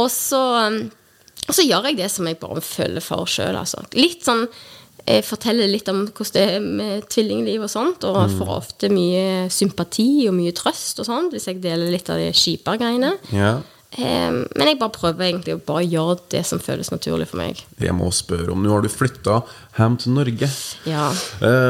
[0.00, 0.40] Og så,
[1.48, 3.82] og så gjør jeg det som jeg bare føler for sjøl, altså.
[3.96, 4.44] Litt sånn
[5.10, 8.38] jeg forteller litt om hvordan det er med tvillingliv og sånt, og Mm.
[8.38, 12.30] får ofte mye sympati og mye trøst og sånt, hvis jeg deler litt av de
[12.32, 13.16] kjipe greiene.
[13.32, 13.60] Ja.
[13.98, 17.58] Eh, men jeg bare prøver egentlig å bare gjøre det som føles naturlig for meg.
[17.80, 19.42] Jeg må spørre om Nå har du flytta
[19.78, 20.48] hjem til Norge.
[20.86, 21.10] Ja.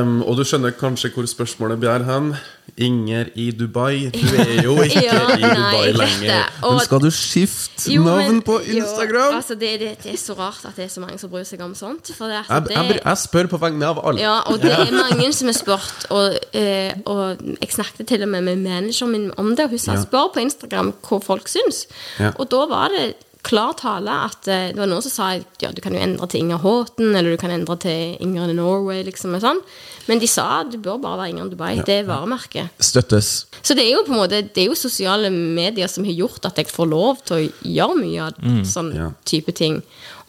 [0.01, 2.33] Um, og du skjønner kanskje hvor spørsmålet blir hen.
[2.81, 4.07] Inger i Dubai.
[4.15, 6.45] Du er jo ikke Ja, i Dubai nei, lenger.
[6.63, 9.33] Og- Men skal du skifte Jo, navn men- på Instagram?
[9.33, 11.45] Jo, altså det, det, det er så rart at det er så mange som bryr
[11.45, 12.13] seg om sånt.
[12.17, 14.21] For det, jeg, det, jeg, jeg spør på vegne av alle.
[14.23, 18.29] Ja, og det er mange som har spurt, og, eh, og jeg snakket til og
[18.37, 20.03] med med manageren min om det, og hun sa Ja.
[20.07, 21.85] spør på Instagram hva folk syns.
[22.23, 22.31] Ja.
[22.39, 23.11] Og da var det
[23.47, 25.29] klar tale at eh, det var noen som sa
[25.63, 28.59] ja, du kan jo endre til Inger Håten, eller du kan endre til Inger in
[28.61, 29.63] Norway, liksom, og sånn.
[30.09, 31.73] Men de sa at du bør bare være Inger in Dubai.
[31.87, 32.77] Det er varemerket.
[32.83, 33.33] Støttes.
[33.63, 36.49] Så det er jo på en måte Det er jo sosiale medier som har gjort
[36.49, 39.11] at jeg får lov til å gjøre mye av sånn ja.
[39.29, 39.81] type ting.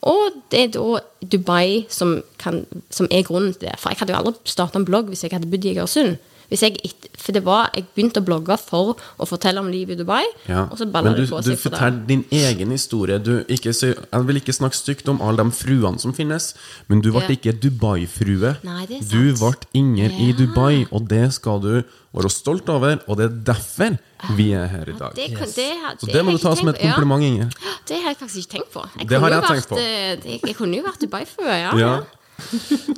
[0.07, 3.78] Og det er da Dubai som, kan, som er grunnen til det.
[3.82, 6.18] For jeg hadde jo aldri starta en blogg hvis jeg hadde bodd i Egersund.
[6.52, 6.76] Hvis jeg,
[7.16, 10.66] for det var, jeg begynte å blogge for å fortelle om livet i Dubai, Ja.
[10.68, 11.58] og så balla Men du, det på du seg.
[11.62, 11.80] for det.
[11.80, 13.20] forteller din egen historie.
[13.24, 16.49] Du, ikke, jeg vil ikke snakke stygt om alle de fruene som finnes,
[16.89, 17.30] men du ble Ja.
[17.38, 18.58] ikke Dubai-frue.
[18.68, 21.84] Nei, det er Du ble Inger i Dubai, og det skal du
[22.14, 23.97] være stolt over, og det er derfor
[24.36, 25.16] vi er her i dag.
[25.16, 25.56] Det, yes.
[25.56, 26.84] det, det, Så det må du ta som et på.
[26.84, 26.91] Ja.
[26.97, 27.49] kompliment, Inger.
[27.88, 28.84] Det har jeg faktisk ikke tenkt på.
[28.99, 31.72] Jeg Det har jeg jeg tenkt vært, eh, Jeg, jeg kunne jo vært Dubai-frue, ja.
[31.80, 31.95] Ja.
[31.95, 32.02] ja.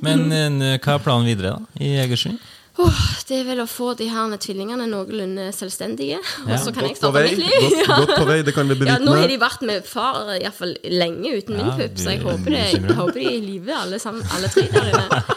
[0.02, 2.38] Men eh, hva er planen videre da, i Egersund?
[2.82, 6.18] Åh, det er vel å få de her tvillingene noenlunde selvstendige.
[6.18, 6.56] Ja.
[6.56, 7.76] Og så kan jeg Godt på starte mitt liv.
[7.86, 10.40] godt, godt på vei, det kan vi Ja, nå har de vært med far i
[10.42, 13.44] hvert fall lenge uten min pupp, så jeg håper, det, jeg håper de er i
[13.44, 15.22] live alle, sammen, alle tre der inne.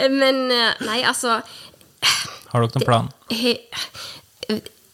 [0.00, 3.08] Eh, Men eh, nei, altså Har dere noen plan?
[3.34, 3.58] jeg,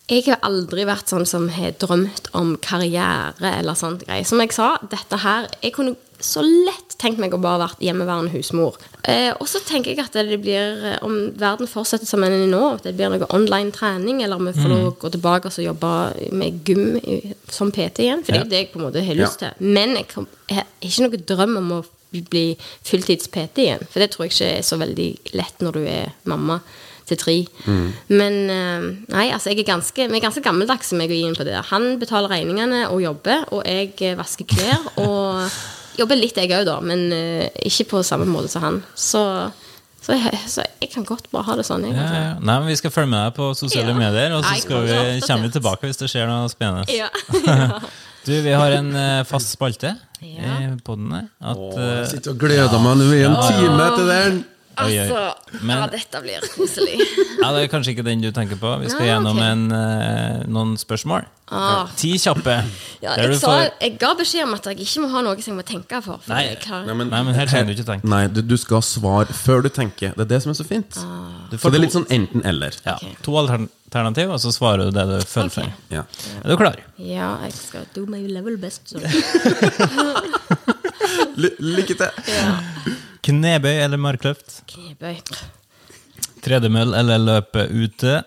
[0.07, 4.27] jeg har aldri vært sånn som har drømt om karriere eller sånt greier.
[4.29, 8.31] Som jeg sa, dette her Jeg kunne så lett tenkt meg å bare vært hjemmeværende
[8.33, 8.79] husmor.
[9.05, 12.47] Eh, og så tenker jeg at det blir eh, Om verden fortsetter som den er
[12.49, 14.87] nå, at det blir noe online trening, eller om vi får mm.
[15.03, 15.93] gå tilbake og jobbe
[16.33, 18.25] med gym i- som PT igjen.
[18.25, 19.51] For det er jo det jeg på en måte har lyst Ja.
[19.51, 19.69] til.
[19.77, 21.85] Men jeg, kom, jeg har ikke noen drøm om å
[22.31, 22.47] bli
[22.87, 23.87] fulltids-PT igjen.
[23.91, 26.63] For det tror jeg ikke er så veldig lett når du er mamma
[27.07, 27.35] til tre.
[28.11, 31.45] Men eh, nei, altså jeg er ganske, vi er ganske gammeldagse meg og Ian på
[31.47, 31.55] det.
[31.71, 34.89] Han betaler regningene og jobber, og jeg eh, vasker klær.
[35.05, 35.47] Og
[36.01, 38.81] jobber litt jeg òg, da, men eh, ikke på samme måte som han.
[38.99, 39.23] Så,
[40.03, 41.87] så, jeg, så jeg kan godt bare ha det sånn.
[41.87, 42.33] Jeg, Ja, ja.
[42.41, 44.01] Nei, men Vi skal følge med deg på sosiale Ja.
[44.03, 44.99] medier, og så skal vi,
[45.29, 46.91] kommer vi tilbake hvis det skjer noe spennende.
[46.95, 47.09] Ja.
[48.27, 48.89] Du, Vi har en
[49.23, 50.57] fast spalte Ja.
[50.59, 51.29] i podden her.
[51.39, 54.41] At, Åh, Jeg sitter og gleder meg nå i en time til den.
[54.77, 55.07] Oi, oi.
[55.07, 56.99] Altså, Men- ja, dette blir koselig.
[57.43, 58.74] ja, Det er kanskje ikke den du tenker på.
[58.83, 59.53] Vi skal ja, gjennom okay.
[59.55, 61.24] en, eh, noen spørsmål.
[61.49, 61.87] Ah.
[61.97, 62.57] Ti kjappe.
[63.01, 65.53] Ja, jeg, sa, får- jeg ga beskjed om at jeg ikke må ha noe som
[65.55, 66.18] jeg må tenke for.
[66.20, 66.57] for Nei.
[66.89, 68.11] Nei, men, Nei, men her trenger du ikke tenke.
[68.11, 70.12] Nei, du, du skal svare før du tenker.
[70.18, 70.93] Det er det som er så fint.
[70.93, 72.77] Du For får det er litt sånn enten-eller.
[72.85, 73.14] ja, okay.
[73.22, 75.62] to alternativ, og så svarer du det du føler for.
[75.62, 75.97] Okay.
[76.01, 76.03] Ja.
[76.43, 76.77] Er du klar?
[76.99, 78.93] Ja, jeg skal do my level best.
[81.39, 82.11] Lykke til.
[82.35, 82.57] Ja.
[83.27, 84.61] Knebøy eller markløft?
[84.70, 85.16] Knebøy.
[86.47, 88.20] Tredemøll eller løpe ute?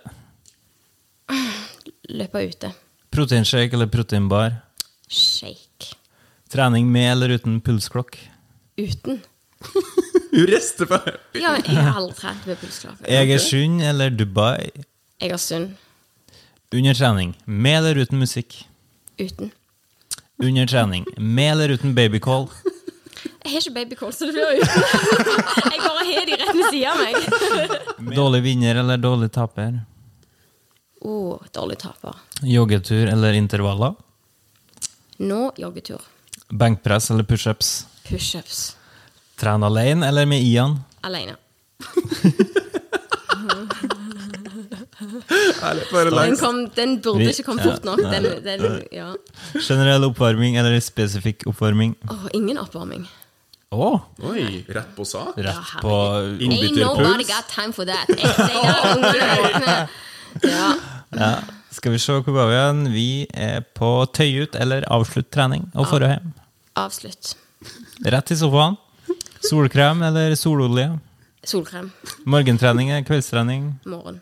[2.09, 2.71] Løpe ute.
[3.13, 4.57] Proteinshake eller proteinbar?
[5.07, 5.93] Shake.
[6.51, 8.17] Trening med eller uten pulsklokk?
[8.79, 9.21] Uten.
[10.33, 10.97] Hun rister på
[11.39, 12.99] Ja, men jeg har aldri trent med pulsklokk.
[13.07, 14.69] Egersund eller Dubai?
[15.23, 15.77] Egersund.
[16.75, 18.59] Under trening, med eller uten musikk?
[19.19, 19.51] Uten.
[20.43, 22.49] Under trening, med eller uten babycall?
[23.23, 24.83] Jeg har ikke babycall, så det blir uten.
[25.73, 27.15] Jeg bare har de rett ved siden av meg.
[28.19, 29.81] Dårlig vinner eller dårlig taper?
[30.99, 31.15] Å,
[31.55, 32.15] dårlig taper.
[32.43, 33.95] Joggetur eller intervaller?
[35.23, 36.03] Nå joggetur.
[36.49, 37.73] Benkpress eller pushups?
[38.07, 38.61] Pushups.
[39.39, 40.79] Trene alene eller med Ian?
[41.07, 41.35] Alene.
[45.27, 48.01] Den, kom, den burde ikke komme fort nok.
[48.03, 48.65] Den, den,
[48.95, 49.11] ja.
[49.59, 51.95] Generell oppvarming eller spesifikk oppvarming?
[52.09, 53.07] Oh, ingen oppvarming.
[53.69, 53.89] Å!
[54.25, 55.35] Oi, rett på sak.
[55.37, 55.95] Rett på
[56.41, 58.09] Ain't nobody got time for that.
[60.45, 60.75] Ja.
[61.09, 61.29] ja.
[61.73, 62.81] Skal vi se hvor var vi igjen?
[62.93, 66.31] Vi er på tøy ut eller avslutt trening og dra hjem.
[66.77, 67.33] Avslutt.
[68.05, 68.77] Rett i sofaen.
[69.45, 70.91] Solkrem eller sololje?
[71.49, 71.89] Solkrem.
[72.29, 73.71] Morgentrening eller kveldstrening?
[73.89, 74.19] Morgen.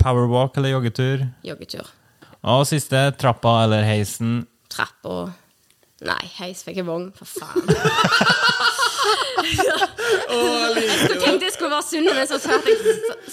[0.00, 1.26] Powerwalk eller joggetur?
[1.46, 1.86] Joggetur.
[2.50, 4.46] Og siste, trappa eller heisen?
[4.72, 5.28] Trappa.
[6.00, 7.10] Nei, heis fikk jeg vogn.
[7.12, 7.66] For faen.
[9.50, 12.56] jeg tenkte jeg skulle være sunn, men så så,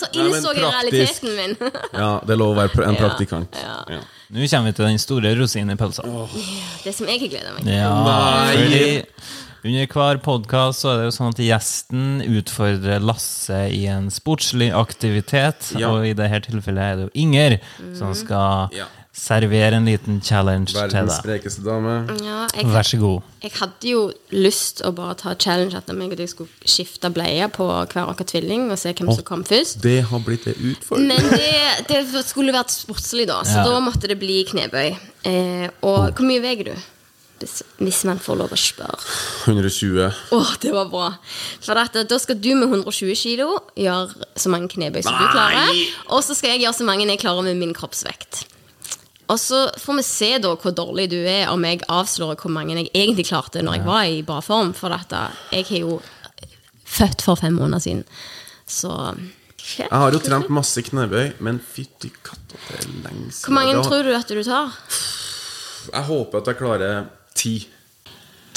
[0.02, 1.56] så innså jeg realiteten min.
[2.02, 3.56] Ja, det er lov å være en praktikant.
[3.62, 3.80] ja.
[3.98, 4.04] Ja.
[4.28, 6.04] Nå kommer vi til den store rosinen i pølsa.
[6.84, 7.72] Det som jeg gleder meg til.
[7.78, 9.04] Ja, Nei.
[9.68, 12.06] Under hver podkast er det jo sånn at gjesten
[12.40, 15.74] utfordrer Lasse i en sportslig aktivitet.
[15.78, 15.92] Ja.
[15.94, 17.58] Og i dette tilfellet er det jo Inger
[17.98, 18.86] som skal Ja.
[19.18, 20.92] servere en liten challenge til deg.
[20.94, 21.94] Verdens sprekeste dame.
[22.22, 23.22] Ja, jeg, Vær så god.
[23.42, 24.02] jeg hadde jo
[24.32, 28.24] lyst å bare ta challenge at meg og deg skulle skifte bleie på hver vår
[28.30, 29.82] tvilling og se hvem som kom først.
[29.82, 31.08] Det har blitt en utfordring.
[31.08, 33.64] Men det, det skulle vært sportslig, da, så Ja.
[33.66, 34.98] da måtte det bli knebøy.
[35.26, 36.76] Eh, og hvor mye veier du?
[37.38, 38.98] Hvis, hvis man får lov å spørre.
[39.46, 40.08] 120.
[40.34, 41.12] Å, det var bra.
[41.62, 45.70] For dette, da skal du med 120 kilo gjøre så mange knebøy som du klarer.
[46.16, 48.46] Og så skal jeg gjøre så mange jeg klarer med min kroppsvekt.
[49.28, 52.78] Og så får vi se da hvor dårlig du er, om jeg avslører hvor mange
[52.78, 54.72] jeg egentlig klarte når jeg var i bra form.
[54.78, 55.98] For dette, jeg er jo
[56.88, 58.06] født for fem måneder siden.
[58.68, 58.94] Så
[59.78, 63.44] Jeg har jo trent masse knebøy, men fytti katta, det er lenge siden.
[63.44, 64.72] Hvor mange tror du at du tar?
[65.92, 67.06] Jeg håper at jeg klarer
[67.48, 67.58] ti.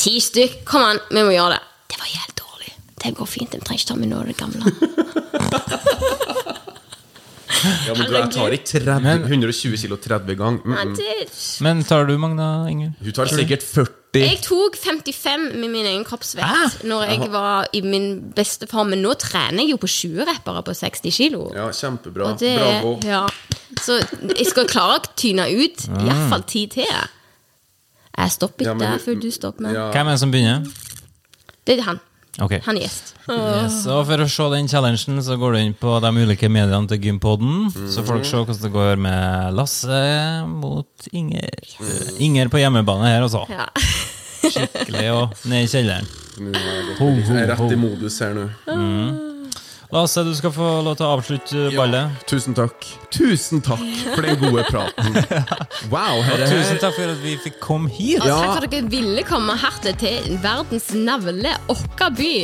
[0.01, 0.61] Ti stykk.
[0.69, 1.63] Kom an, vi må gjøre det.
[1.91, 2.77] Det var helt dårlig.
[3.05, 3.57] Det går fint.
[3.57, 4.61] Vi trenger ikke ta med noe av det gamle.
[7.61, 10.61] Ja, men du, jeg tar ikke 30, 120 kilo 30 gang.
[10.65, 11.63] Mm -mm.
[11.63, 12.93] Men tar du, Magna Inger?
[13.01, 13.91] Hun tar sikkert 40.
[14.15, 18.89] Jeg tok 55 med min egen kroppsvekt når jeg var i min beste form.
[18.91, 21.53] Men nå trener jeg jo på 20-rappere på 60 kilo.
[21.55, 22.25] Ja, kjempebra.
[22.25, 23.01] Og det, Bravo.
[23.05, 23.27] ja.
[23.81, 24.01] Så
[24.37, 26.87] jeg skal klare å tyne ut iallfall ti til.
[28.19, 29.75] Jeg stopper Ja, ikke du- før du stopper meg.
[29.75, 29.91] Ja.
[29.93, 30.67] Hvem er det som begynner?
[31.67, 32.01] Det er han.
[32.41, 32.61] Okay.
[32.65, 33.15] Han er gjest.
[33.31, 36.89] Yes, og For å se den challengen så går du inn på de ulike mediene
[36.89, 37.71] til Gympodden.
[37.91, 41.51] Så får dere se hvordan det går med Lasse mot Inger.
[42.19, 43.45] Inger på hjemmebane her, altså.
[43.51, 43.67] Ja.
[44.41, 46.07] Skikkelig og ned i kjelleren.
[46.41, 48.47] Nå er jeg gått- Ho, ho, Jeg er rett i modus her nå.
[49.91, 52.21] Lasse, du skal få lov til å avslutte ballet.
[52.31, 52.87] Tusen takk.
[53.11, 53.83] Tusen takk
[54.15, 55.17] for den gode praten.
[55.91, 58.23] Wow, her er Tusen takk for at vi fikk komme hit.
[58.23, 58.37] Ja.
[58.39, 62.35] takk for at dere ville komme her til verdens navle, vår by.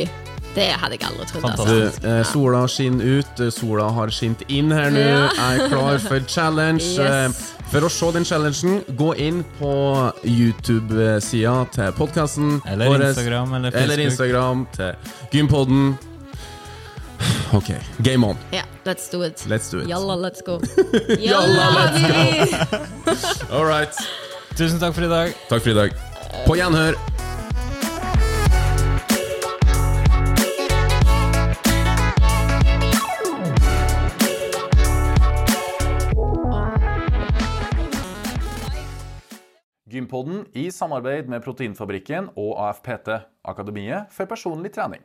[0.57, 1.45] Det hadde jeg aldri trodd.
[1.51, 1.65] Altså.
[2.01, 5.03] Du, eh, sola skinner ut, eh, sola har skint inn her nå.
[5.05, 5.27] Ja.
[5.37, 6.83] Jeg er klar for challenge.
[6.97, 7.37] Yes.
[7.37, 9.71] Eh, For å se den challengen, gå inn på
[10.23, 12.61] YouTube-sida til podkasten.
[12.65, 14.95] Eller Instagram eller Eller Instagram til
[15.35, 15.97] Gympodden.
[17.53, 17.69] Ok,
[18.03, 18.37] game on.
[18.51, 19.45] Ja, let's do it.
[19.47, 19.87] Let's do it.
[19.87, 20.59] Jalla, let's go.
[21.19, 23.55] Jalla, let's go.
[23.55, 23.93] All right.
[24.57, 25.33] Tusen takk for i dag.
[25.49, 25.93] Takk for i dag.
[26.47, 26.97] På gjenhør.
[39.87, 43.07] Gympodden i samarbeid med Proteinfabrikken og AFPT,
[43.47, 45.01] Akademiet for personlig trening.